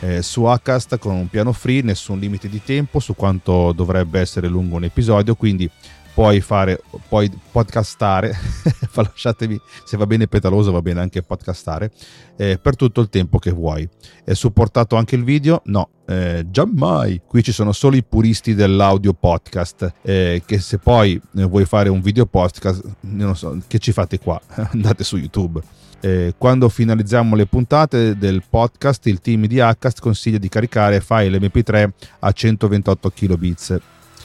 Eh, 0.00 0.22
su 0.22 0.44
Acast 0.44 0.96
con 0.98 1.14
un 1.14 1.28
piano 1.28 1.52
free 1.52 1.82
nessun 1.82 2.20
limite 2.20 2.48
di 2.48 2.62
tempo 2.62 3.00
su 3.00 3.14
quanto 3.14 3.72
dovrebbe 3.72 4.20
essere 4.20 4.48
lungo 4.48 4.76
un 4.76 4.84
episodio, 4.84 5.34
quindi 5.34 5.68
puoi 6.18 6.40
fare, 6.40 6.82
puoi 7.06 7.30
podcastare, 7.52 8.36
lasciatemi, 8.92 9.56
se 9.84 9.96
va 9.96 10.04
bene 10.04 10.26
petaloso 10.26 10.72
va 10.72 10.82
bene 10.82 10.98
anche 10.98 11.22
podcastare, 11.22 11.92
eh, 12.36 12.58
per 12.58 12.74
tutto 12.74 13.00
il 13.00 13.08
tempo 13.08 13.38
che 13.38 13.52
vuoi. 13.52 13.88
È 14.24 14.34
supportato 14.34 14.96
anche 14.96 15.14
il 15.14 15.22
video? 15.22 15.62
No, 15.66 15.90
eh, 16.08 16.44
mai. 16.74 17.20
Qui 17.24 17.44
ci 17.44 17.52
sono 17.52 17.70
solo 17.70 17.94
i 17.94 18.02
puristi 18.02 18.56
dell'audio 18.56 19.12
podcast, 19.12 19.92
eh, 20.02 20.42
che 20.44 20.58
se 20.58 20.78
poi 20.78 21.22
eh, 21.36 21.44
vuoi 21.44 21.66
fare 21.66 21.88
un 21.88 22.00
video 22.00 22.26
podcast, 22.26 22.82
non 23.02 23.36
so, 23.36 23.56
che 23.68 23.78
ci 23.78 23.92
fate 23.92 24.18
qua? 24.18 24.40
Andate 24.72 25.04
su 25.04 25.18
YouTube. 25.18 25.60
Eh, 26.00 26.34
quando 26.36 26.68
finalizziamo 26.68 27.36
le 27.36 27.46
puntate 27.46 28.18
del 28.18 28.42
podcast, 28.50 29.06
il 29.06 29.20
team 29.20 29.46
di 29.46 29.60
Acast 29.60 30.00
consiglia 30.00 30.38
di 30.38 30.48
caricare 30.48 31.00
file 31.00 31.38
MP3 31.38 31.88
a 32.18 32.32
128 32.32 33.08
kilobits 33.10 33.80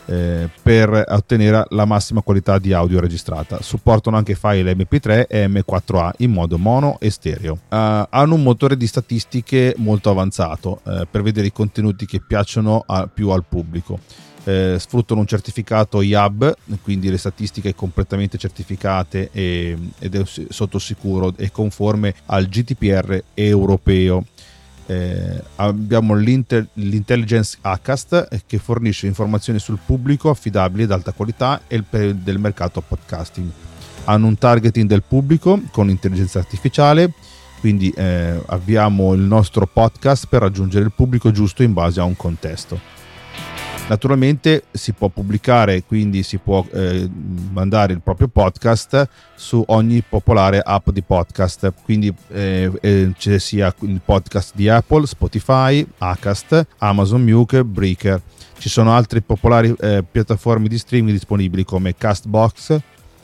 eh, 0.06 0.50
per 0.62 1.06
ottenere 1.10 1.66
la 1.70 1.86
massima 1.86 2.22
qualità 2.22 2.60
di 2.60 2.74
audio 2.74 3.00
registrata. 3.00 3.62
Supportano 3.62 4.18
anche 4.18 4.36
file 4.36 4.74
MP3 4.74 5.28
e 5.28 5.48
M4A 5.48 6.12
in 6.18 6.32
modo 6.32 6.58
mono 6.58 6.98
e 7.00 7.10
stereo. 7.10 7.54
Uh, 7.54 8.06
hanno 8.10 8.36
un 8.36 8.44
motore 8.44 8.78
di 8.78 8.88
statistiche 8.88 9.74
molto 9.78 10.10
avanzato 10.10 10.82
uh, 10.84 11.02
per 11.10 11.22
vedere 11.22 11.48
i 11.48 11.52
contenuti 11.52 12.06
che 12.06 12.22
piacciono 12.22 12.84
a, 12.86 13.08
più 13.08 13.30
al 13.30 13.44
pubblico. 13.48 14.00
Eh, 14.46 14.76
sfruttano 14.78 15.22
un 15.22 15.26
certificato 15.26 16.02
IAB, 16.02 16.54
quindi 16.82 17.10
le 17.10 17.18
statistiche 17.18 17.74
completamente 17.74 18.38
certificate 18.38 19.30
e, 19.32 19.78
ed 20.00 20.16
è 20.16 20.24
sotto 20.26 20.80
sicuro 20.80 21.34
e 21.38 21.50
conforme 21.50 22.14
al 22.26 22.48
GDPR 22.48 23.24
europeo 23.34 24.26
eh, 24.86 25.42
abbiamo 25.56 26.14
l'intelligence 26.16 27.58
ACAST 27.62 28.28
eh, 28.30 28.42
che 28.46 28.58
fornisce 28.58 29.08
informazioni 29.08 29.60
sul 29.60 29.80
pubblico 29.84 30.30
affidabili 30.30 30.84
ed 30.84 30.92
alta 30.92 31.12
qualità 31.12 31.62
e 31.68 31.76
il, 31.76 32.16
del 32.16 32.40
mercato 32.40 32.82
podcasting. 32.82 33.50
Hanno 34.06 34.28
un 34.28 34.38
targeting 34.38 34.88
del 34.88 35.04
pubblico 35.04 35.62
con 35.72 35.90
intelligenza 35.90 36.40
artificiale, 36.40 37.14
quindi 37.62 37.90
eh, 37.92 38.42
avviamo 38.48 39.14
il 39.14 39.22
nostro 39.22 39.66
podcast 39.66 40.28
per 40.28 40.42
raggiungere 40.42 40.84
il 40.84 40.92
pubblico 40.92 41.32
giusto 41.32 41.64
in 41.64 41.72
base 41.72 42.02
a 42.02 42.04
un 42.04 42.16
contesto. 42.16 42.78
Naturalmente 43.88 44.64
si 44.72 44.94
può 44.94 45.10
pubblicare, 45.10 45.84
quindi 45.84 46.24
si 46.24 46.38
può 46.38 46.66
eh, 46.72 47.08
mandare 47.52 47.94
il 47.94 48.02
proprio 48.02 48.30
podcast 48.30 49.08
su 49.36 49.62
ogni 49.68 50.02
popolare 50.02 50.60
app 50.60 50.90
di 50.90 51.02
podcast, 51.04 51.74
quindi 51.84 52.12
eh, 52.30 52.72
eh, 52.82 53.12
c'è 53.18 53.38
sia 53.40 53.74
il 53.82 54.02
podcast 54.04 54.54
di 54.56 54.70
Apple, 54.70 55.06
Spotify, 55.06 55.86
Acast, 55.98 56.66
Amazon 56.78 57.22
Music, 57.24 57.62
Breaker. 57.62 58.22
Ci 58.58 58.70
sono 58.70 58.94
altre 58.94 59.22
popolari 59.22 59.76
eh, 59.80 60.04
piattaforme 60.10 60.70
di 60.70 60.78
streaming 60.78 61.12
disponibili 61.12 61.66
come 61.66 61.94
Castbox, 61.96 62.80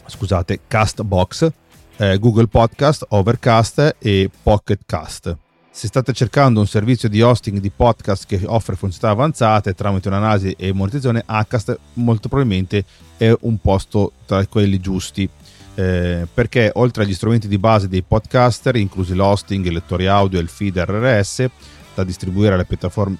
scusate, 0.05 0.59
Castbox, 0.67 1.49
eh, 1.97 2.17
Google 2.19 2.47
Podcast, 2.47 3.05
Overcast 3.09 3.95
e 3.97 4.29
Pocket 4.43 4.81
Cast. 4.85 5.37
Se 5.71 5.87
state 5.87 6.13
cercando 6.13 6.59
un 6.59 6.67
servizio 6.67 7.07
di 7.07 7.21
hosting 7.21 7.59
di 7.59 7.69
podcast 7.69 8.25
che 8.25 8.41
offre 8.45 8.75
funzionalità 8.75 9.21
avanzate 9.21 9.75
tramite 9.75 10.07
un'analisi 10.07 10.55
e 10.57 10.73
monetizzazione, 10.73 11.23
Acast 11.25 11.77
molto 11.93 12.27
probabilmente 12.27 12.83
è 13.17 13.33
un 13.41 13.57
posto 13.59 14.13
tra 14.25 14.45
quelli 14.47 14.79
giusti. 14.79 15.29
Eh, 15.75 16.27
perché 16.33 16.71
oltre 16.73 17.03
agli 17.03 17.13
strumenti 17.13 17.47
di 17.47 17.57
base 17.57 17.87
dei 17.87 18.01
podcaster, 18.01 18.75
inclusi 18.75 19.13
l'hosting, 19.13 19.65
i 19.65 19.71
lettori 19.71 20.07
audio 20.07 20.39
e 20.39 20.41
il 20.41 20.49
feed 20.49 20.77
RRS, 20.77 21.45
da 21.93 22.03
distribuire 22.03 22.55
alle, 22.55 22.67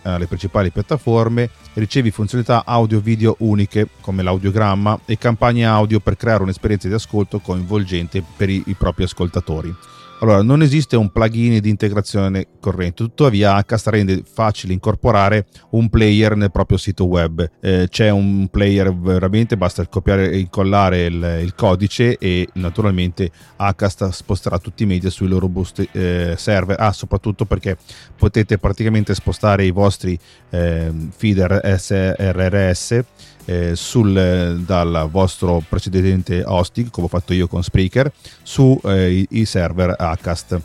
alle, 0.01 0.27
principali 0.27 0.71
piattaforme, 0.71 1.49
ricevi 1.73 2.12
funzionalità 2.12 2.63
audio-video 2.65 3.35
uniche 3.39 3.88
come 4.01 4.23
l'audiogramma 4.23 5.01
e 5.05 5.17
campagne 5.17 5.65
audio 5.65 5.99
per 5.99 6.17
creare 6.17 6.43
un'esperienza 6.43 6.88
di 6.88 6.93
ascolto 6.95 7.39
coinvolgente 7.39 8.23
per 8.35 8.49
i, 8.49 8.63
i 8.65 8.73
propri 8.73 9.03
ascoltatori. 9.03 9.73
Allora, 10.21 10.41
non 10.41 10.62
esiste 10.62 10.97
un 10.97 11.12
plugin 11.12 11.60
di 11.62 11.69
integrazione 11.69 12.47
corrente, 12.60 13.03
tuttavia 13.03 13.55
Acast 13.55 13.88
rende 13.88 14.21
facile 14.29 14.73
incorporare 14.73 15.45
un 15.71 15.88
player 15.88 16.36
nel 16.36 16.51
proprio 16.51 16.77
sito 16.77 17.05
web. 17.05 17.49
Eh, 17.62 17.88
c'è 17.89 18.10
un 18.10 18.49
player 18.49 18.93
veramente, 18.93 19.55
basta 19.55 19.88
copiare 19.88 20.29
e 20.29 20.39
incollare 20.39 21.05
il, 21.05 21.39
il, 21.41 21.55
codice 21.55 22.17
e 22.17 22.49
naturalmente 22.55 23.32
Acast 23.55 24.10
sposterà 24.10 24.60
tutti 24.60 24.84
i 24.84 24.88
media 24.88 25.10
sui 25.10 25.29
loro 25.29 25.47
boost, 25.47 25.88
eh, 25.93 26.36
server. 26.38 26.75
Ah, 26.77 26.91
soprattutto 26.91 27.45
perché 27.45 27.77
potete 28.17 28.58
praticamente 28.58 29.15
spostare 29.15 29.63
i 29.63 29.71
vostri 29.71 30.19
eh, 30.49 30.91
feeder 31.15 31.62
SRRS 31.77 33.03
eh, 33.49 33.75
sul, 33.75 34.62
dal 34.63 35.07
vostro 35.09 35.63
precedente 35.67 36.43
hosting, 36.45 36.91
come 36.91 37.07
ho 37.07 37.09
fatto 37.09 37.33
io 37.33 37.47
con 37.47 37.63
Spreaker, 37.63 38.12
sui 38.43 39.27
eh, 39.27 39.45
server 39.45 39.95
Acast. 39.97 40.62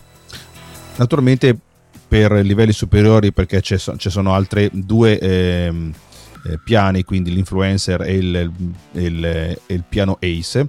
Naturalmente 0.97 1.57
per 2.07 2.33
livelli 2.33 2.73
superiori, 2.73 3.33
perché 3.33 3.63
ci 3.63 3.79
sono 3.79 4.35
altre 4.35 4.69
due 4.71 5.19
ehm, 5.19 5.93
eh, 6.45 6.59
piani, 6.63 7.05
quindi 7.05 7.33
l'influencer 7.33 8.03
e 8.03 8.15
il, 8.17 8.53
il, 8.93 9.59
il 9.67 9.85
piano 9.89 10.19
ACE. 10.21 10.69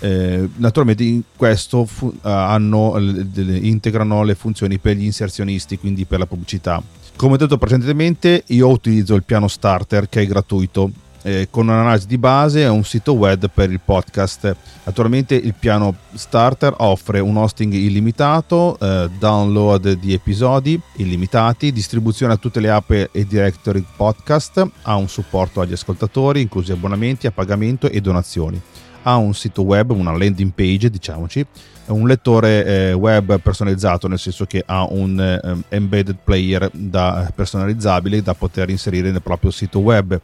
Eh, 0.00 0.48
naturalmente 0.56 1.02
in 1.04 1.22
questo 1.34 1.88
uh, 1.98 2.12
hanno, 2.20 2.98
integrano 2.98 4.22
le 4.22 4.34
funzioni 4.34 4.78
per 4.78 4.96
gli 4.96 5.04
inserzionisti, 5.04 5.78
quindi 5.78 6.04
per 6.04 6.18
la 6.18 6.26
pubblicità. 6.26 6.82
Come 7.16 7.38
detto 7.38 7.56
precedentemente, 7.56 8.42
io 8.48 8.68
utilizzo 8.68 9.14
il 9.14 9.22
piano 9.22 9.48
starter 9.48 10.08
che 10.10 10.20
è 10.20 10.26
gratuito 10.26 10.90
eh, 11.24 11.48
con 11.50 11.68
un'analisi 11.68 12.06
di 12.06 12.18
base 12.18 12.62
e 12.62 12.68
un 12.68 12.84
sito 12.84 13.14
web 13.14 13.50
per 13.52 13.70
il 13.70 13.80
podcast. 13.82 14.54
Attualmente 14.84 15.34
il 15.34 15.54
piano 15.58 15.96
starter 16.12 16.74
offre 16.78 17.18
un 17.18 17.36
hosting 17.36 17.72
illimitato, 17.72 18.78
eh, 18.78 19.10
download 19.18 19.92
di 19.92 20.12
episodi 20.12 20.78
illimitati, 20.96 21.72
distribuzione 21.72 22.34
a 22.34 22.36
tutte 22.36 22.60
le 22.60 22.70
app 22.70 22.90
e 22.90 23.26
directory 23.26 23.84
podcast, 23.96 24.66
ha 24.82 24.96
un 24.96 25.08
supporto 25.08 25.60
agli 25.62 25.72
ascoltatori, 25.72 26.42
inclusi 26.42 26.72
abbonamenti 26.72 27.26
a 27.26 27.32
pagamento 27.32 27.88
e 27.88 28.00
donazioni. 28.00 28.60
Ha 29.06 29.16
un 29.16 29.34
sito 29.34 29.62
web, 29.62 29.90
una 29.90 30.16
landing 30.16 30.52
page, 30.54 30.88
diciamoci, 30.88 31.44
un 31.86 32.06
lettore 32.06 32.64
eh, 32.64 32.92
web 32.92 33.38
personalizzato, 33.40 34.08
nel 34.08 34.18
senso 34.18 34.46
che 34.46 34.62
ha 34.64 34.86
un 34.88 35.20
eh, 35.20 35.76
embedded 35.76 36.16
player 36.24 36.70
da, 36.72 37.30
personalizzabile 37.34 38.22
da 38.22 38.34
poter 38.34 38.70
inserire 38.70 39.10
nel 39.10 39.20
proprio 39.20 39.50
sito 39.50 39.80
web 39.80 40.18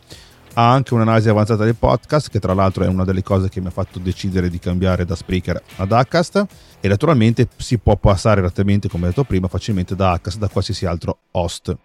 ha 0.60 0.72
anche 0.72 0.92
un'analisi 0.92 1.30
avanzata 1.30 1.64
del 1.64 1.74
podcast, 1.74 2.28
che 2.28 2.38
tra 2.38 2.52
l'altro 2.52 2.84
è 2.84 2.86
una 2.86 3.04
delle 3.04 3.22
cose 3.22 3.48
che 3.48 3.60
mi 3.60 3.68
ha 3.68 3.70
fatto 3.70 3.98
decidere 3.98 4.50
di 4.50 4.58
cambiare 4.58 5.06
da 5.06 5.14
Spreaker 5.14 5.60
ad 5.76 5.90
Acast. 5.92 6.44
E 6.80 6.88
naturalmente 6.88 7.48
si 7.56 7.78
può 7.78 7.96
passare 7.96 8.42
direttamente, 8.42 8.88
come 8.88 9.08
detto 9.08 9.24
prima, 9.24 9.48
facilmente 9.48 9.96
da 9.96 10.12
Acast 10.12 10.36
da 10.36 10.48
qualsiasi 10.48 10.84
altro 10.84 11.20
host. 11.30 11.76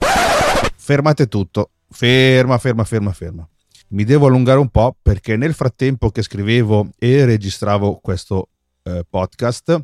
Fermate 0.76 1.28
tutto. 1.28 1.70
Ferma, 1.90 2.58
ferma, 2.58 2.84
ferma, 2.84 3.14
ferma. 3.14 3.48
Mi 3.90 4.04
devo 4.04 4.28
allungare 4.28 4.60
un 4.60 4.70
po' 4.70 4.98
perché 5.02 5.38
nel 5.38 5.54
frattempo 5.54 6.10
che 6.10 6.22
scrivevo 6.22 6.90
e 6.98 7.24
registravo 7.24 8.00
questo 8.02 8.50
eh, 8.84 9.06
podcast 9.10 9.84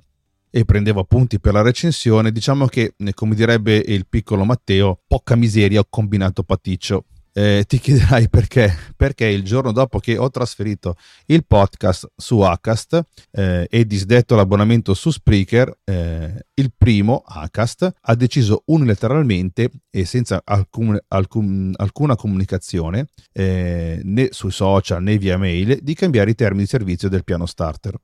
e 0.49 0.65
prendevo 0.65 0.99
appunti 0.99 1.39
per 1.39 1.53
la 1.53 1.61
recensione, 1.61 2.31
diciamo 2.31 2.65
che, 2.65 2.95
come 3.13 3.35
direbbe 3.35 3.77
il 3.77 4.05
piccolo 4.09 4.43
Matteo, 4.43 4.99
poca 5.07 5.35
miseria 5.35 5.79
ho 5.79 5.87
combinato 5.89 6.43
paticcio 6.43 7.05
eh, 7.33 7.63
ti 7.67 7.79
chiederai 7.79 8.29
perché? 8.29 8.75
Perché 8.95 9.25
il 9.25 9.43
giorno 9.43 9.71
dopo 9.71 9.99
che 9.99 10.17
ho 10.17 10.29
trasferito 10.29 10.95
il 11.27 11.45
podcast 11.45 12.11
su 12.15 12.39
Acast 12.39 13.01
eh, 13.31 13.67
e 13.69 13.85
disdetto 13.85 14.35
l'abbonamento 14.35 14.93
su 14.93 15.11
Spreaker, 15.11 15.79
eh, 15.83 16.45
il 16.55 16.73
primo, 16.77 17.23
Acast, 17.25 17.89
ha 17.99 18.15
deciso 18.15 18.63
unilateralmente 18.65 19.69
e 19.89 20.05
senza 20.05 20.41
alcun, 20.43 20.99
alcun, 21.07 21.71
alcuna 21.75 22.15
comunicazione 22.15 23.07
eh, 23.31 24.01
né 24.03 24.29
sui 24.31 24.51
social 24.51 25.01
né 25.01 25.17
via 25.17 25.37
mail 25.37 25.79
di 25.81 25.93
cambiare 25.93 26.31
i 26.31 26.35
termini 26.35 26.63
di 26.63 26.69
servizio 26.69 27.09
del 27.09 27.23
piano 27.23 27.45
starter, 27.45 27.95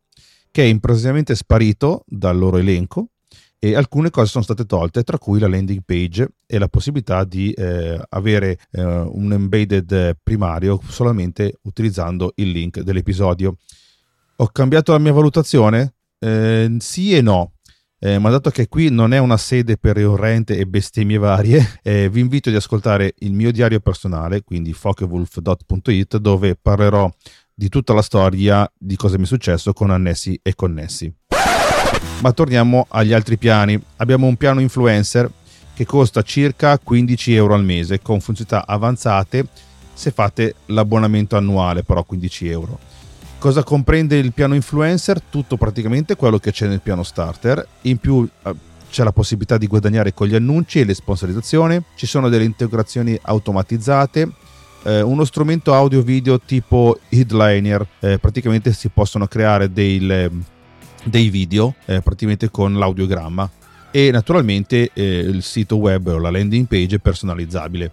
che 0.51 0.63
è 0.63 0.65
improvvisamente 0.65 1.35
sparito 1.35 2.03
dal 2.07 2.37
loro 2.37 2.57
elenco 2.57 3.09
e 3.59 3.75
alcune 3.75 4.09
cose 4.09 4.27
sono 4.27 4.43
state 4.43 4.65
tolte, 4.65 5.03
tra 5.03 5.17
cui 5.17 5.39
la 5.39 5.47
landing 5.47 5.81
page 5.83 6.27
e 6.45 6.59
la 6.59 6.67
possibilità 6.67 7.23
di 7.23 7.51
eh, 7.51 7.99
avere 8.09 8.59
eh, 8.71 8.83
un 8.83 9.33
embedded 9.33 10.17
primario 10.21 10.79
solamente 10.87 11.59
utilizzando 11.63 12.33
il 12.35 12.51
link 12.51 12.81
dell'episodio. 12.81 13.57
Ho 14.37 14.47
cambiato 14.47 14.91
la 14.91 14.99
mia 14.99 15.13
valutazione? 15.13 15.95
Eh, 16.19 16.75
sì 16.79 17.15
e 17.15 17.21
no. 17.21 17.53
Eh, 17.99 18.19
ma 18.19 18.29
dato 18.29 18.51
che 18.51 18.67
qui 18.67 18.91
non 18.91 19.11
è 19.11 19.17
una 19.17 19.37
sede 19.37 19.77
per 19.77 19.95
riorrente 19.95 20.55
e 20.55 20.67
bestemmie 20.67 21.17
varie, 21.17 21.79
eh, 21.81 22.09
vi 22.09 22.19
invito 22.19 22.49
ad 22.49 22.55
ascoltare 22.55 23.15
il 23.19 23.33
mio 23.33 23.51
diario 23.51 23.79
personale, 23.79 24.43
quindi 24.43 24.71
fokewolf.it, 24.71 26.17
dove 26.17 26.55
parlerò 26.55 27.11
di 27.55 27.69
tutta 27.69 27.93
la 27.93 28.03
storia 28.03 28.71
di 28.77 28.95
cosa 28.95 29.17
mi 29.17 29.23
è 29.23 29.25
successo 29.27 29.73
con 29.73 29.89
annessi 29.89 30.39
e 30.43 30.53
connessi. 30.53 31.11
Ma 32.19 32.31
torniamo 32.31 32.87
agli 32.89 33.13
altri 33.13 33.37
piani. 33.37 33.79
Abbiamo 33.97 34.25
un 34.25 34.35
piano 34.37 34.59
influencer 34.59 35.29
che 35.75 35.85
costa 35.85 36.23
circa 36.23 36.79
15 36.79 37.35
euro 37.35 37.53
al 37.53 37.63
mese 37.63 38.01
con 38.01 38.19
funzionalità 38.19 38.67
avanzate 38.67 39.47
se 39.93 40.09
fate 40.11 40.55
l'abbonamento 40.67 41.37
annuale, 41.37 41.83
però 41.83 42.03
15 42.03 42.49
euro. 42.49 42.79
Cosa 43.37 43.63
comprende 43.63 44.17
il 44.17 44.33
piano 44.33 44.55
influencer? 44.55 45.21
Tutto 45.21 45.57
praticamente 45.57 46.15
quello 46.15 46.39
che 46.39 46.51
c'è 46.51 46.67
nel 46.67 46.81
piano 46.81 47.03
starter. 47.03 47.65
In 47.81 47.97
più 47.97 48.27
eh, 48.43 48.53
c'è 48.89 49.03
la 49.03 49.11
possibilità 49.11 49.59
di 49.59 49.67
guadagnare 49.67 50.13
con 50.15 50.25
gli 50.25 50.35
annunci 50.35 50.79
e 50.79 50.85
le 50.85 50.95
sponsorizzazioni, 50.95 51.79
ci 51.95 52.07
sono 52.07 52.29
delle 52.29 52.45
integrazioni 52.45 53.17
automatizzate, 53.21 54.31
eh, 54.83 55.01
uno 55.01 55.23
strumento 55.23 55.73
audio 55.73 56.01
video 56.01 56.39
tipo 56.39 56.99
Headliner, 57.09 57.85
eh, 57.99 58.17
praticamente 58.17 58.73
si 58.73 58.89
possono 58.89 59.27
creare 59.27 59.71
dei 59.71 59.99
dei 61.07 61.29
video 61.29 61.75
eh, 61.85 62.01
praticamente 62.01 62.49
con 62.49 62.77
l'audiogramma 62.77 63.49
e 63.91 64.11
naturalmente 64.11 64.91
eh, 64.93 65.03
il 65.19 65.43
sito 65.43 65.77
web 65.77 66.07
o 66.07 66.17
la 66.17 66.29
landing 66.29 66.67
page 66.67 66.99
personalizzabile. 66.99 67.91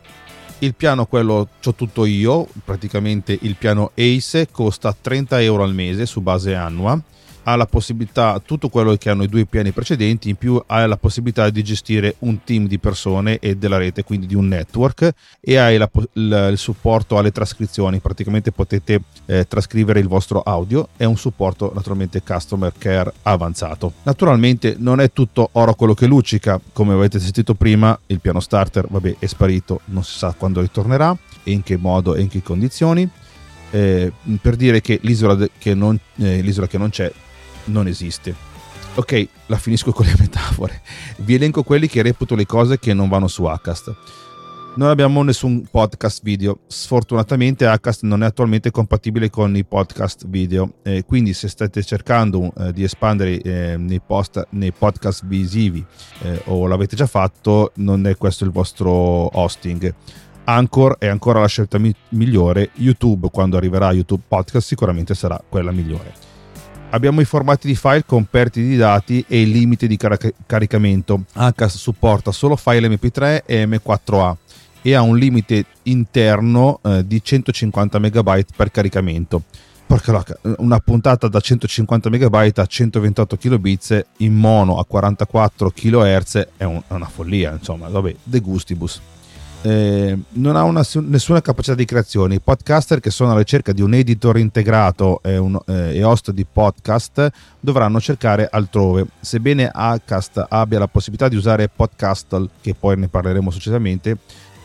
Il 0.58 0.74
piano 0.74 1.06
quello 1.06 1.48
c'ho 1.60 1.74
tutto 1.74 2.04
io, 2.04 2.46
praticamente 2.64 3.36
il 3.42 3.56
piano 3.56 3.90
Ace 3.94 4.48
costa 4.50 4.96
30 4.98 5.40
euro 5.42 5.62
al 5.62 5.74
mese 5.74 6.06
su 6.06 6.20
base 6.20 6.54
annua 6.54 7.00
ha 7.44 7.56
la 7.56 7.66
possibilità, 7.66 8.40
tutto 8.44 8.68
quello 8.68 8.94
che 8.96 9.10
hanno 9.10 9.22
i 9.22 9.28
due 9.28 9.44
piani 9.44 9.72
precedenti, 9.72 10.28
in 10.28 10.36
più 10.36 10.62
hai 10.66 10.88
la 10.88 10.96
possibilità 10.96 11.48
di 11.50 11.62
gestire 11.62 12.16
un 12.20 12.42
team 12.42 12.66
di 12.66 12.78
persone 12.78 13.38
e 13.38 13.56
della 13.56 13.76
rete, 13.76 14.04
quindi 14.04 14.26
di 14.26 14.34
un 14.34 14.48
network 14.48 15.12
e 15.40 15.56
hai 15.56 15.76
la, 15.76 15.88
il, 15.92 16.48
il, 16.50 16.58
supporto 16.58 17.18
alle 17.18 17.32
trascrizioni, 17.32 17.98
praticamente 18.00 18.52
potete 18.52 19.02
eh, 19.26 19.46
trascrivere 19.46 20.00
il 20.00 20.08
vostro 20.08 20.40
audio 20.40 20.88
e 20.96 21.04
un 21.04 21.16
supporto 21.16 21.72
naturalmente 21.74 22.22
customer 22.22 22.72
care 22.76 23.12
avanzato. 23.22 23.92
Naturalmente 24.02 24.76
non 24.78 25.00
è 25.00 25.12
tutto 25.12 25.50
oro 25.52 25.74
quello 25.74 25.94
che 25.94 26.06
luccica, 26.06 26.60
come 26.72 26.94
avete 26.94 27.20
sentito 27.20 27.54
prima, 27.54 27.98
il 28.06 28.20
piano 28.20 28.40
starter 28.40 28.86
vabbè, 28.88 29.16
è 29.18 29.26
sparito, 29.26 29.80
non 29.86 30.02
si 30.02 30.18
sa 30.18 30.34
quando 30.36 30.60
ritornerà 30.60 31.16
e 31.42 31.52
in 31.52 31.62
che 31.62 31.76
modo 31.76 32.14
e 32.14 32.22
in 32.22 32.28
che 32.28 32.42
condizioni. 32.42 33.08
Eh, 33.70 34.12
per 34.40 34.54
dire 34.54 34.80
che 34.80 35.00
l'isola, 35.02 35.48
che 35.58 35.74
non, 35.74 35.98
eh, 36.16 36.40
l'isola 36.42 36.68
che 36.68 36.78
non 36.78 36.90
c'è 36.90 37.12
non 37.66 37.86
esiste. 37.86 38.52
Ok, 38.96 39.28
la 39.46 39.56
finisco 39.56 39.92
con 39.92 40.06
le 40.06 40.14
metafore. 40.18 40.80
Vi 41.18 41.34
elenco 41.34 41.64
quelli 41.64 41.88
che 41.88 42.02
reputo 42.02 42.34
le 42.34 42.46
cose 42.46 42.78
che 42.78 42.94
non 42.94 43.08
vanno 43.08 43.26
su 43.26 43.44
Acast. 43.44 43.92
Non 44.76 44.88
abbiamo 44.88 45.22
nessun 45.22 45.66
podcast 45.68 46.22
video. 46.22 46.60
Sfortunatamente 46.66 47.66
Acast 47.66 48.02
non 48.02 48.22
è 48.22 48.26
attualmente 48.26 48.70
compatibile 48.70 49.30
con 49.30 49.56
i 49.56 49.64
podcast 49.64 50.26
video. 50.28 50.74
Eh, 50.82 51.04
quindi 51.04 51.32
se 51.32 51.48
state 51.48 51.82
cercando 51.82 52.52
eh, 52.56 52.72
di 52.72 52.84
espandere 52.84 53.40
eh, 53.40 53.76
nei, 53.76 54.00
post, 54.00 54.46
nei, 54.50 54.72
podcast 54.72 55.26
visivi 55.26 55.84
eh, 56.22 56.42
o 56.46 56.66
l'avete 56.66 56.94
già 56.94 57.06
fatto, 57.06 57.72
non 57.76 58.06
è 58.06 58.16
questo 58.16 58.44
il 58.44 58.50
vostro 58.50 58.90
hosting. 58.92 59.92
Anchor 60.44 60.98
è 60.98 61.06
ancora 61.06 61.40
la 61.40 61.48
scelta 61.48 61.78
mi- 61.78 61.94
migliore. 62.10 62.70
YouTube, 62.74 63.28
quando 63.30 63.56
arriverà 63.56 63.92
YouTube 63.92 64.22
Podcast, 64.26 64.66
sicuramente 64.66 65.14
sarà 65.14 65.42
quella 65.48 65.72
migliore 65.72 66.23
abbiamo 66.94 67.20
i 67.20 67.24
formati 67.24 67.66
di 67.66 67.74
file 67.74 68.04
con 68.06 68.24
perdite 68.24 68.66
di 68.66 68.76
dati 68.76 69.24
e 69.26 69.42
il 69.42 69.50
limite 69.50 69.86
di 69.86 69.96
car- 69.96 70.32
caricamento. 70.46 71.24
Acast 71.34 71.76
supporta 71.76 72.30
solo 72.30 72.56
file 72.56 72.88
MP3 72.88 73.42
e 73.44 73.66
M4A 73.66 74.36
e 74.82 74.94
ha 74.94 75.02
un 75.02 75.16
limite 75.16 75.66
interno 75.84 76.78
eh, 76.82 77.06
di 77.06 77.22
150 77.22 77.98
MB 77.98 78.44
per 78.56 78.70
caricamento. 78.70 79.42
Porca 79.86 80.12
locca, 80.12 80.38
una 80.58 80.78
puntata 80.78 81.28
da 81.28 81.40
150 81.40 82.08
MB 82.08 82.52
a 82.54 82.66
128 82.66 83.36
kbps 83.36 84.04
in 84.18 84.34
mono 84.34 84.78
a 84.78 84.84
44 84.86 85.70
kHz 85.70 86.48
è, 86.56 86.64
un, 86.64 86.80
è 86.86 86.92
una 86.92 87.06
follia, 87.06 87.52
insomma, 87.52 87.88
vabbè, 87.88 88.14
de 88.22 88.40
gustibus 88.40 89.00
eh, 89.64 90.18
non 90.32 90.56
ha 90.56 90.62
una, 90.62 90.84
nessuna 91.00 91.40
capacità 91.40 91.74
di 91.74 91.86
creazione. 91.86 92.34
I 92.34 92.40
podcaster 92.40 93.00
che 93.00 93.10
sono 93.10 93.30
alla 93.30 93.38
ricerca 93.38 93.72
di 93.72 93.80
un 93.80 93.94
editor 93.94 94.36
integrato 94.36 95.20
e, 95.22 95.38
un, 95.38 95.58
eh, 95.66 95.96
e 95.96 96.04
host 96.04 96.32
di 96.32 96.44
podcast 96.44 97.30
dovranno 97.60 97.98
cercare 97.98 98.46
altrove. 98.50 99.06
Sebbene 99.20 99.70
Acast 99.72 100.44
abbia 100.50 100.78
la 100.78 100.86
possibilità 100.86 101.28
di 101.28 101.36
usare 101.36 101.70
Podcastle, 101.74 102.50
che 102.60 102.74
poi 102.74 102.98
ne 102.98 103.08
parleremo 103.08 103.50
successivamente, 103.50 104.18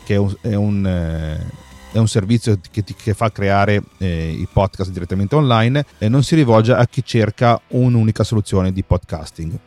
che 0.04 0.14
è 0.14 0.18
un, 0.18 0.34
è 0.42 0.54
un, 0.54 0.86
eh, 0.86 1.46
è 1.92 1.98
un 1.98 2.08
servizio 2.08 2.60
che, 2.70 2.84
ti, 2.84 2.94
che, 2.94 3.14
fa 3.14 3.32
creare 3.32 3.82
eh, 3.96 4.30
i 4.30 4.46
podcast 4.52 4.90
direttamente 4.90 5.34
online, 5.34 5.86
e 5.96 6.10
non 6.10 6.22
si 6.22 6.34
rivolge 6.34 6.74
a 6.74 6.86
chi 6.86 7.02
cerca 7.02 7.58
un'unica 7.68 8.22
soluzione 8.22 8.70
di 8.70 8.84
podcasting. 8.84 9.58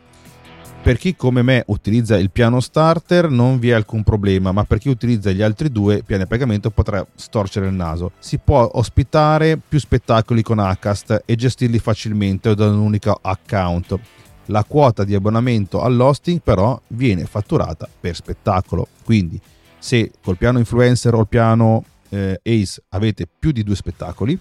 Per 0.84 0.98
chi 0.98 1.16
come 1.16 1.40
me 1.40 1.64
utilizza 1.68 2.18
il 2.18 2.30
piano 2.30 2.60
starter 2.60 3.30
non 3.30 3.58
vi 3.58 3.70
è 3.70 3.72
alcun 3.72 4.02
problema, 4.02 4.52
ma 4.52 4.64
per 4.64 4.76
chi 4.76 4.90
utilizza 4.90 5.30
gli 5.30 5.40
altri 5.40 5.72
due 5.72 6.02
piani 6.02 6.24
a 6.24 6.26
pagamento 6.26 6.68
potrà 6.68 7.04
storcere 7.14 7.68
il 7.68 7.72
naso. 7.72 8.12
Si 8.18 8.36
può 8.36 8.68
ospitare 8.74 9.56
più 9.56 9.78
spettacoli 9.78 10.42
con 10.42 10.58
Acast 10.58 11.22
e 11.24 11.36
gestirli 11.36 11.78
facilmente 11.78 12.54
da 12.54 12.68
un 12.68 12.80
unico 12.80 13.18
account. 13.18 13.98
La 14.48 14.62
quota 14.64 15.04
di 15.04 15.14
abbonamento 15.14 15.80
all'hosting 15.80 16.42
però 16.42 16.78
viene 16.88 17.24
fatturata 17.24 17.88
per 17.98 18.14
spettacolo, 18.14 18.88
quindi 19.04 19.40
se 19.78 20.10
col 20.22 20.36
piano 20.36 20.58
influencer 20.58 21.14
o 21.14 21.20
il 21.20 21.28
piano 21.28 21.82
eh, 22.10 22.38
Ace 22.44 22.82
avete 22.90 23.26
più 23.26 23.52
di 23.52 23.62
due 23.62 23.74
spettacoli, 23.74 24.38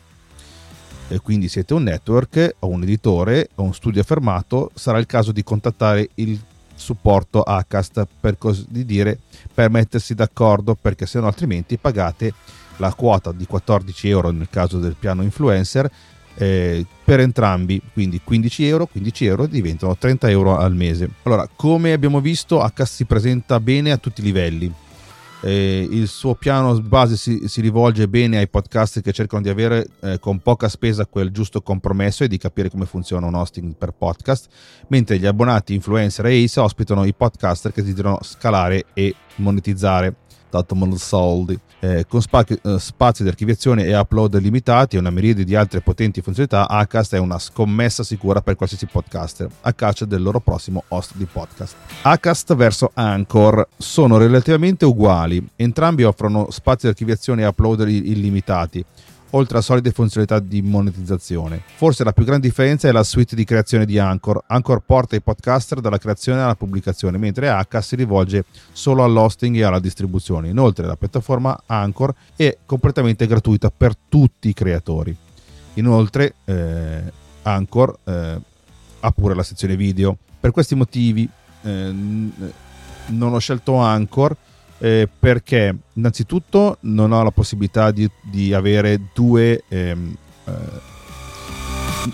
e 1.14 1.20
quindi 1.20 1.48
siete 1.48 1.76
un 1.76 1.84
network 1.84 2.56
o 2.60 2.68
un 2.68 2.82
editore 2.82 3.50
o 3.56 3.64
un 3.64 3.74
studio 3.74 4.02
affermato, 4.02 4.72
sarà 4.74 4.98
il 4.98 5.06
caso 5.06 5.32
di 5.32 5.44
contattare 5.44 6.10
il 6.16 6.40
supporto 6.76 7.44
Acast 7.44 8.08
per 8.20 8.38
così 8.40 8.66
dire 8.70 9.20
per 9.54 9.70
mettersi 9.70 10.16
d'accordo 10.16 10.76
perché 10.76 11.06
se 11.06 11.20
no 11.20 11.28
altrimenti 11.28 11.78
pagate 11.78 12.34
la 12.78 12.92
quota 12.96 13.32
di 13.32 13.46
14 13.46 14.10
euro 14.10 14.32
nel 14.32 14.48
caso 14.50 14.80
del 14.80 14.96
piano 14.98 15.22
influencer 15.22 15.90
eh, 16.36 16.84
per 17.04 17.20
entrambi. 17.20 17.80
Quindi 17.94 18.20
15 18.24 18.66
euro 18.66 18.88
15 18.88 19.26
euro 19.26 19.46
diventano 19.46 19.96
30 19.96 20.30
euro 20.32 20.58
al 20.58 20.74
mese. 20.74 21.10
Allora 21.24 21.48
come 21.56 21.94
abbiamo 21.94 22.22
visto 22.22 22.60
Acast 22.60 22.96
si 22.96 23.06
presenta 23.06 23.60
bene 23.60 23.92
a 23.92 23.98
tutti 23.98 24.22
i 24.22 24.24
livelli 24.24 24.74
eh, 25.44 25.86
il 25.90 26.08
suo 26.08 26.36
piano 26.36 26.80
base 26.80 27.18
si, 27.18 27.48
si, 27.48 27.60
rivolge 27.60 28.08
bene 28.08 28.38
ai 28.38 28.48
podcast 28.48 29.02
che 29.02 29.12
cercano 29.12 29.42
di 29.42 29.50
avere 29.50 29.88
eh, 30.02 30.20
con 30.20 30.40
poca 30.40 30.70
spesa 30.70 31.06
quel 31.06 31.32
giusto 31.32 31.62
compromesso 31.62 32.24
e 32.24 32.30
di 32.30 32.38
capire 32.38 32.70
come 32.70 32.86
funziona 32.86 33.28
un 33.28 33.36
hosting 33.36 33.76
per 33.76 33.92
podcast, 33.92 34.48
mentre 34.88 35.20
gli 35.20 35.26
abbonati 35.26 35.74
influencer 35.74 36.26
e 36.28 36.44
ACE 36.44 36.60
ospitano 36.62 37.04
i 37.04 37.14
podcaster 37.14 37.74
che 37.74 37.82
desiderano 37.82 38.20
scalare 38.22 38.86
e 38.94 39.14
monetizzare 39.36 40.16
dato 40.58 40.76
soldi. 40.98 41.60
Eh, 41.80 42.06
con 42.08 42.22
spazi, 42.22 42.58
eh, 42.64 42.80
spazi 42.80 43.24
di 43.24 43.30
archiviazione 43.30 43.84
e 43.84 43.98
upload 43.98 44.40
limitati 44.40 44.96
e 44.96 45.00
una 45.00 45.10
miriade 45.10 45.44
di 45.44 45.56
altre 45.56 45.82
potenti 45.82 46.22
funzionalità, 46.22 46.70
Acast 46.70 47.16
è 47.16 47.18
una 47.18 47.40
scommessa 47.40 48.04
sicura 48.04 48.42
per 48.42 48.56
qualsiasi 48.56 48.86
podcaster 48.86 49.50
a 49.62 49.74
caccia 49.74 50.06
del 50.06 50.22
loro 50.22 50.40
prossimo 50.40 50.84
host 50.90 51.16
di 51.16 51.26
podcast. 51.26 51.76
Acast 52.04 52.56
verso 52.56 52.92
Anchor 52.94 53.68
sono 53.76 54.18
relativamente 54.18 54.86
uguali, 54.86 55.46
entrambi 55.58 56.04
offrono 56.04 56.48
spazi 56.52 56.86
di 56.86 56.88
archiviazione 56.90 57.42
e 57.42 57.48
upload 57.48 57.88
illimitati 57.88 58.86
oltre 59.36 59.58
a 59.58 59.62
solide 59.62 59.92
funzionalità 59.92 60.40
di 60.40 60.62
monetizzazione. 60.62 61.62
Forse 61.76 62.04
la 62.04 62.14
più 62.14 62.26
grande 62.26 62.48
differenza 62.48 62.88
è 62.88 62.92
la 62.92 63.04
suite 63.04 63.36
di 63.36 63.44
creazione 63.44 63.86
di 63.86 63.98
Anchor. 64.00 64.44
Anchor 64.48 64.82
porta 64.86 65.16
i 65.16 65.22
podcaster 65.22 65.80
dalla 65.80 65.98
creazione 65.98 66.42
alla 66.42 66.56
pubblicazione, 66.56 67.18
mentre 67.18 67.50
H 67.50 67.80
si 67.80 67.96
rivolge 67.96 68.46
solo 68.72 69.04
all'hosting 69.04 69.56
e 69.56 69.64
alla 69.64 69.80
distribuzione. 69.80 70.50
Inoltre 70.50 70.86
la 70.86 70.96
piattaforma 70.96 71.64
Anchor 71.66 72.14
è 72.36 72.58
completamente 72.66 73.28
gratuita 73.28 73.72
per 73.76 73.96
tutti 73.96 74.50
i 74.50 74.54
creatori. 74.54 75.16
Inoltre 75.76 76.36
eh, 76.46 77.02
Anchor 77.44 77.98
eh, 78.04 78.42
ha 79.00 79.12
pure 79.12 79.36
la 79.36 79.44
sezione 79.44 79.76
video. 79.76 80.18
Per 80.40 80.52
questi 80.52 80.76
motivi 80.76 81.28
eh, 81.64 81.94
non 83.08 83.34
ho 83.34 83.40
scelto 83.40 83.78
Anchor 83.78 84.36
eh, 84.84 85.08
perché 85.18 85.74
innanzitutto 85.94 86.76
non 86.82 87.14
ho 87.14 87.24
la 87.24 87.32
possibilità 87.32 87.90
di, 87.92 88.10
di 88.22 88.54
avere 88.54 89.00
due 89.14 89.64
ehm, 89.70 90.14
eh, 90.44 90.92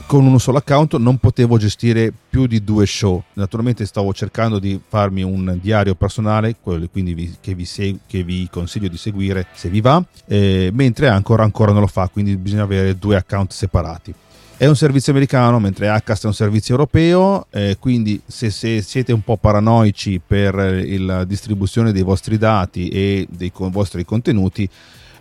con 0.05 0.23
uno 0.23 0.37
solo 0.37 0.59
account 0.59 0.97
non 0.97 1.17
potevo 1.17 1.57
gestire 1.57 2.13
più 2.29 2.45
di 2.45 2.63
due 2.63 2.85
show. 2.85 3.23
Naturalmente 3.33 3.87
stavo 3.87 4.13
cercando 4.13 4.59
di 4.59 4.79
farmi 4.87 5.23
un 5.23 5.57
diario 5.59 5.95
personale 5.95 6.57
quindi 6.61 7.15
vi, 7.15 7.35
che, 7.41 7.55
vi 7.55 7.65
seg- 7.65 8.01
che, 8.05 8.21
vi 8.23 8.47
consiglio 8.51 8.87
di 8.87 8.97
seguire 8.97 9.47
se 9.53 9.69
vi 9.69 9.81
va 9.81 10.03
eh, 10.27 10.69
mentre 10.71 11.07
ancora 11.07 11.41
ancora 11.41 11.71
non 11.71 11.81
lo 11.81 11.87
fa 11.87 12.07
quindi 12.07 12.37
bisogna 12.37 12.63
avere 12.63 12.99
due 12.99 13.15
account 13.15 13.51
separati 13.51 14.13
è 14.59 14.67
un 14.67 14.75
servizio 14.75 15.13
americano, 15.13 15.57
mentre 15.57 15.87
Acast 15.87 16.25
è 16.25 16.27
un 16.27 16.33
servizio 16.33 16.73
europeo, 16.73 17.47
eh, 17.49 17.77
quindi 17.79 18.21
se, 18.25 18.49
se, 18.49 18.81
siete 18.81 19.13
un 19.13 19.21
po' 19.21 19.37
paranoici 19.37 20.19
per 20.19 20.53
la 20.99 21.23
distribuzione 21.23 21.93
dei 21.93 22.01
vostri 22.01 22.37
dati 22.37 22.89
e 22.89 23.25
dei 23.31 23.53
co- 23.53 23.69
vostri 23.69 24.03
contenuti, 24.03 24.69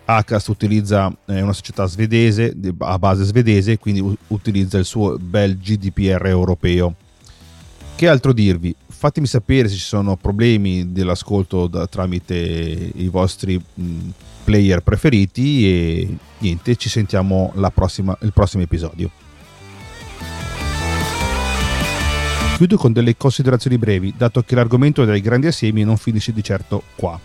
Acast 0.03 0.49
utilizza 0.49 1.09
è 1.23 1.39
una 1.39 1.53
società 1.53 1.85
svedese 1.85 2.53
a 2.79 2.99
base 2.99 3.23
svedese, 3.23 3.77
quindi 3.77 4.01
u- 4.01 4.13
utilizza 4.27 4.77
il 4.77 4.83
suo 4.83 5.17
bel 5.17 5.57
GDPR 5.57 6.25
europeo. 6.25 6.95
Che 7.95 8.07
altro 8.09 8.33
dirvi? 8.33 8.75
Fatemi 8.89 9.25
sapere 9.25 9.69
se 9.69 9.75
ci 9.75 9.85
sono 9.85 10.17
problemi 10.17 10.91
dell'ascolto 10.91 11.67
da, 11.67 11.87
tramite 11.87 12.35
i 12.35 13.07
vostri 13.07 13.55
mh, 13.55 14.09
player 14.43 14.81
preferiti 14.81 15.65
e 15.65 16.17
niente, 16.39 16.75
ci 16.75 16.89
sentiamo 16.89 17.53
prossima, 17.73 18.17
il 18.23 18.33
prossimo 18.33 18.63
episodio. 18.63 19.27
Chiudo 22.59 22.75
con 22.75 22.91
delle 22.91 23.15
considerazioni 23.15 23.77
brevi, 23.77 24.13
dato 24.17 24.41
che 24.41 24.53
l'argomento 24.53 25.05
dei 25.05 25.21
grandi 25.21 25.47
assiemi 25.47 25.85
non 25.85 25.95
finisce 25.95 26.33
di 26.33 26.43
certo 26.43 26.83
qua. 26.97 27.17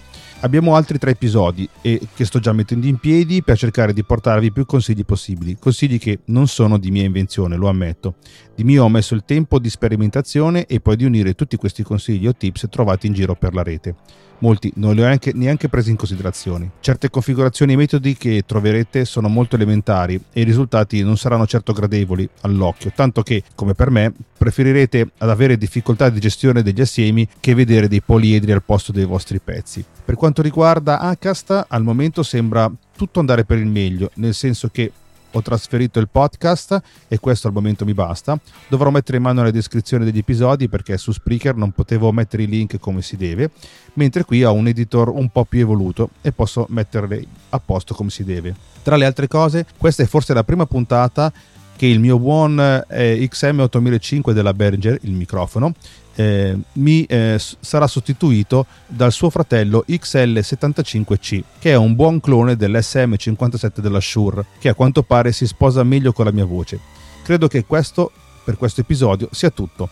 Abbiamo 0.43 0.77
altri 0.77 0.97
tre 0.97 1.11
episodi 1.11 1.69
e 1.83 2.01
che 2.15 2.25
sto 2.25 2.39
già 2.39 2.53
mettendo 2.53 2.87
in 2.87 2.99
piedi 2.99 3.43
per 3.43 3.59
cercare 3.59 3.93
di 3.93 4.05
portarvi 4.05 4.53
più 4.53 4.65
consigli 4.65 5.05
possibili, 5.05 5.57
consigli 5.59 5.99
che 5.99 6.21
non 6.27 6.47
sono 6.47 6.79
di 6.79 6.93
mia 6.93 7.03
invenzione, 7.03 7.57
lo 7.57 7.69
ammetto. 7.69 8.15
Di 8.55 8.63
mio 8.63 8.85
ho 8.85 8.89
messo 8.89 9.17
il 9.17 9.25
tempo 9.25 9.59
di 9.59 9.69
sperimentazione 9.69 10.67
e 10.67 10.79
poi 10.79 10.95
di 10.95 11.05
unire 11.05 11.35
tutti 11.35 11.57
questi 11.57 11.83
consigli 11.83 12.29
o 12.29 12.33
tips 12.37 12.69
trovati 12.71 13.09
in 13.09 13.15
giro 13.15 13.35
per 13.35 13.55
la 13.55 13.65
rete. 13.65 13.97
Molti 14.39 14.73
non 14.77 14.95
li 14.95 15.01
ho 15.03 15.05
neanche, 15.05 15.33
neanche 15.35 15.69
presi 15.69 15.91
in 15.91 15.97
considerazione. 15.97 16.71
Certe 16.81 17.11
configurazioni 17.11 17.73
e 17.73 17.77
metodi 17.77 18.17
che 18.17 18.43
troverete 18.47 19.05
sono 19.05 19.29
molto 19.29 19.57
elementari 19.57 20.21
e 20.33 20.41
i 20.41 20.45
risultati 20.45 21.03
non 21.03 21.17
saranno 21.17 21.47
certo 21.47 21.73
gradevoli 21.73 22.29
all'occhio, 22.43 22.93
tanto 22.95 23.23
che, 23.23 23.43
come 23.55 23.75
per 23.75 23.91
me, 23.91 24.13
preferirete 24.37 25.11
ad 25.19 25.31
avere 25.31 25.57
difficoltà 25.57 26.11
di 26.11 26.21
gestione 26.21 26.63
degli 26.63 26.81
assiemi 26.81 27.27
che 27.41 27.55
vedere 27.55 27.89
dei 27.89 28.03
poliedri 28.03 28.53
al 28.53 28.63
posto 28.63 28.93
dei 28.93 29.05
vostri 29.05 29.41
pezzi. 29.41 29.85
Per 30.05 30.17
quanto 30.17 30.43
riguarda 30.43 31.01
Acast, 31.01 31.67
al 31.69 31.83
momento 31.83 32.23
sembra 32.23 32.71
tutto 32.97 33.21
andare 33.21 33.45
per 33.45 33.59
il 33.59 33.67
meglio, 33.67 34.11
nel 34.15 34.35
senso 34.35 34.69
che 34.69 34.93
ho 35.37 35.43
trasferito 35.43 35.99
il 35.99 36.09
podcast 36.09 36.81
e 37.09 37.19
questo 37.19 37.49
al 37.49 37.53
momento 37.53 37.85
mi 37.85 37.95
basta. 37.95 38.39
Dovrò 38.69 38.91
mettere 38.91 39.17
in 39.17 39.25
mano 39.25 39.43
la 39.43 39.51
descrizione 39.51 40.05
degli 40.05 40.19
episodi 40.19 40.69
perché 40.69 40.97
su 40.97 41.13
Spreaker 41.13 41.57
non 41.57 41.73
potevo 41.73 42.13
mettere 42.13 42.45
i 42.45 42.47
link 42.47 42.79
come 42.79 43.03
si 43.03 43.17
deve, 43.17 43.51
mentre 43.95 44.25
qui 44.25 44.45
ho 44.45 44.53
un 44.53 44.69
editor 44.69 45.09
un 45.09 45.29
po' 45.31 45.45
più 45.45 45.61
evoluto 45.61 46.11
e 46.23 46.33
posso 46.33 46.67
metterli 46.71 47.27
a 47.51 47.59
posto 47.59 47.95
come 47.95 48.11
si 48.11 48.25
deve. 48.25 48.55
Tra 48.83 48.97
le 48.97 49.07
altre 49.07 49.29
cose, 49.29 49.67
questa 49.77 50.03
è 50.03 50.07
forse 50.07 50.35
la 50.35 50.45
prima 50.45 50.67
puntata 50.67 51.33
che 51.77 51.87
il 51.87 51.99
mio 51.99 52.19
buon 52.19 52.59
eh, 52.89 53.29
XM8005 53.31 54.31
della 54.31 54.55
Behringer, 54.55 54.99
il 55.03 55.13
microfono, 55.13 55.75
eh, 56.15 56.57
mi 56.73 57.05
eh, 57.05 57.39
sarà 57.39 57.87
sostituito 57.87 58.67
dal 58.87 59.13
suo 59.13 59.31
fratello 59.31 59.85
XL75C, 59.89 61.43
che 61.59 61.73
è 61.73 61.77
un 61.77 61.95
buon 61.95 62.21
clone 62.21 62.57
dell'SM57 62.57 63.81
della 63.81 64.01
Shure, 64.01 64.45
che 64.59 64.69
a 64.69 64.75
quanto 64.75 65.03
pare 65.03 65.33
si 65.33 65.47
sposa 65.47 65.83
meglio 65.83 66.13
con 66.13 66.25
la 66.25 66.33
mia 66.33 66.45
voce. 66.45 66.79
Credo 67.23 67.49
che 67.49 67.65
questo, 67.65 68.13
per 68.45 68.57
questo 68.57 68.83
episodio, 68.83 69.29
sia 69.33 69.51
tutto. 69.51 69.89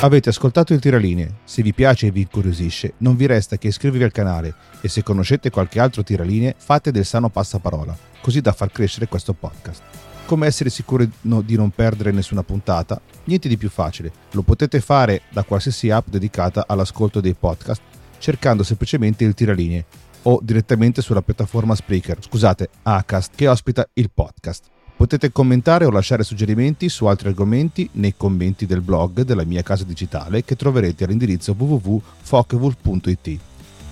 Avete 0.00 0.30
ascoltato 0.30 0.72
il 0.72 0.80
tiralinee. 0.80 1.34
Se 1.44 1.62
vi 1.62 1.72
piace 1.72 2.08
e 2.08 2.10
vi 2.10 2.22
incuriosisce, 2.22 2.94
non 2.98 3.14
vi 3.14 3.26
resta 3.26 3.56
che 3.56 3.68
iscrivervi 3.68 4.02
al 4.02 4.10
canale 4.10 4.54
e 4.80 4.88
se 4.88 5.04
conoscete 5.04 5.50
qualche 5.50 5.78
altro 5.78 6.02
tiralinee, 6.02 6.56
fate 6.58 6.90
del 6.90 7.04
sano 7.04 7.28
passaparola, 7.28 7.96
così 8.20 8.40
da 8.40 8.52
far 8.52 8.72
crescere 8.72 9.06
questo 9.06 9.32
podcast. 9.32 10.11
Come 10.32 10.46
essere 10.46 10.70
sicuri 10.70 11.06
di 11.20 11.56
non 11.56 11.68
perdere 11.72 12.10
nessuna 12.10 12.42
puntata? 12.42 12.98
Niente 13.24 13.50
di 13.50 13.58
più 13.58 13.68
facile. 13.68 14.10
Lo 14.30 14.40
potete 14.40 14.80
fare 14.80 15.24
da 15.30 15.42
qualsiasi 15.44 15.90
app 15.90 16.08
dedicata 16.08 16.64
all'ascolto 16.66 17.20
dei 17.20 17.34
podcast, 17.34 17.82
cercando 18.16 18.62
semplicemente 18.62 19.24
il 19.24 19.34
tiralinee 19.34 19.84
o 20.22 20.40
direttamente 20.42 21.02
sulla 21.02 21.20
piattaforma 21.20 21.74
Spreaker, 21.74 22.16
scusate, 22.22 22.70
Acast, 22.84 23.32
che 23.34 23.46
ospita 23.46 23.86
il 23.92 24.10
podcast. 24.10 24.68
Potete 24.96 25.30
commentare 25.32 25.84
o 25.84 25.90
lasciare 25.90 26.24
suggerimenti 26.24 26.88
su 26.88 27.04
altri 27.04 27.28
argomenti 27.28 27.86
nei 27.92 28.14
commenti 28.16 28.64
del 28.64 28.80
blog 28.80 29.24
della 29.24 29.44
mia 29.44 29.60
casa 29.60 29.84
digitale 29.84 30.44
che 30.44 30.56
troverete 30.56 31.04
all'indirizzo 31.04 31.54
www.fockewool.it. 31.58 33.38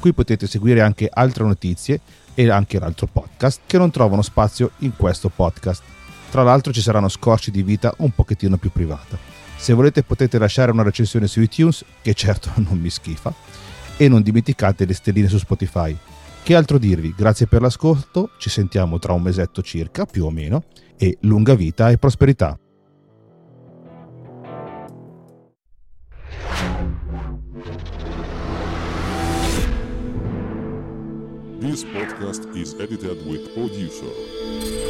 Qui 0.01 0.15
potete 0.15 0.47
seguire 0.47 0.81
anche 0.81 1.07
altre 1.13 1.45
notizie 1.45 2.01
e 2.33 2.49
anche 2.49 2.79
l'altro 2.79 3.07
podcast 3.13 3.61
che 3.67 3.77
non 3.77 3.91
trovano 3.91 4.23
spazio 4.23 4.71
in 4.79 4.97
questo 4.97 5.29
podcast. 5.29 5.99
Tra 6.31 6.45
l'altro 6.45 6.73
ci 6.73 6.81
saranno 6.81 7.09
scorci 7.09 7.51
di 7.51 7.63
vita 7.65 7.93
un 7.99 8.13
pochettino 8.13 8.57
più 8.57 8.71
privata. 8.71 9.19
Se 9.57 9.73
volete 9.73 10.05
potete 10.05 10.39
lasciare 10.39 10.71
una 10.71 10.85
recensione 10.85 11.27
su 11.27 11.41
iTunes, 11.41 11.85
che 12.01 12.15
certo 12.15 12.51
non 12.63 12.79
mi 12.79 12.89
schifa, 12.89 13.35
e 13.97 14.09
non 14.09 14.23
dimenticate 14.23 14.87
le 14.87 14.95
stelline 14.95 15.29
su 15.29 15.39
Spotify. 15.39 15.97
Che 16.43 16.55
altro 16.55 16.79
dirvi? 16.79 17.13
Grazie 17.17 17.47
per 17.47 17.61
l'ascolto, 17.61 18.31
ci 18.39 18.49
sentiamo 18.49 18.99
tra 18.99 19.13
un 19.13 19.23
mesetto 19.23 19.61
circa, 19.61 20.07
più 20.07 20.25
o 20.25 20.31
meno, 20.31 20.65
e 20.97 21.19
lunga 21.23 21.55
vita 21.55 21.91
e 21.91 21.99
prosperità. 21.99 22.59
This 31.59 31.85
podcast 31.85 32.47
is 32.55 32.75
edited 32.75 33.27
with 33.27 33.53
Producer. 33.53 34.90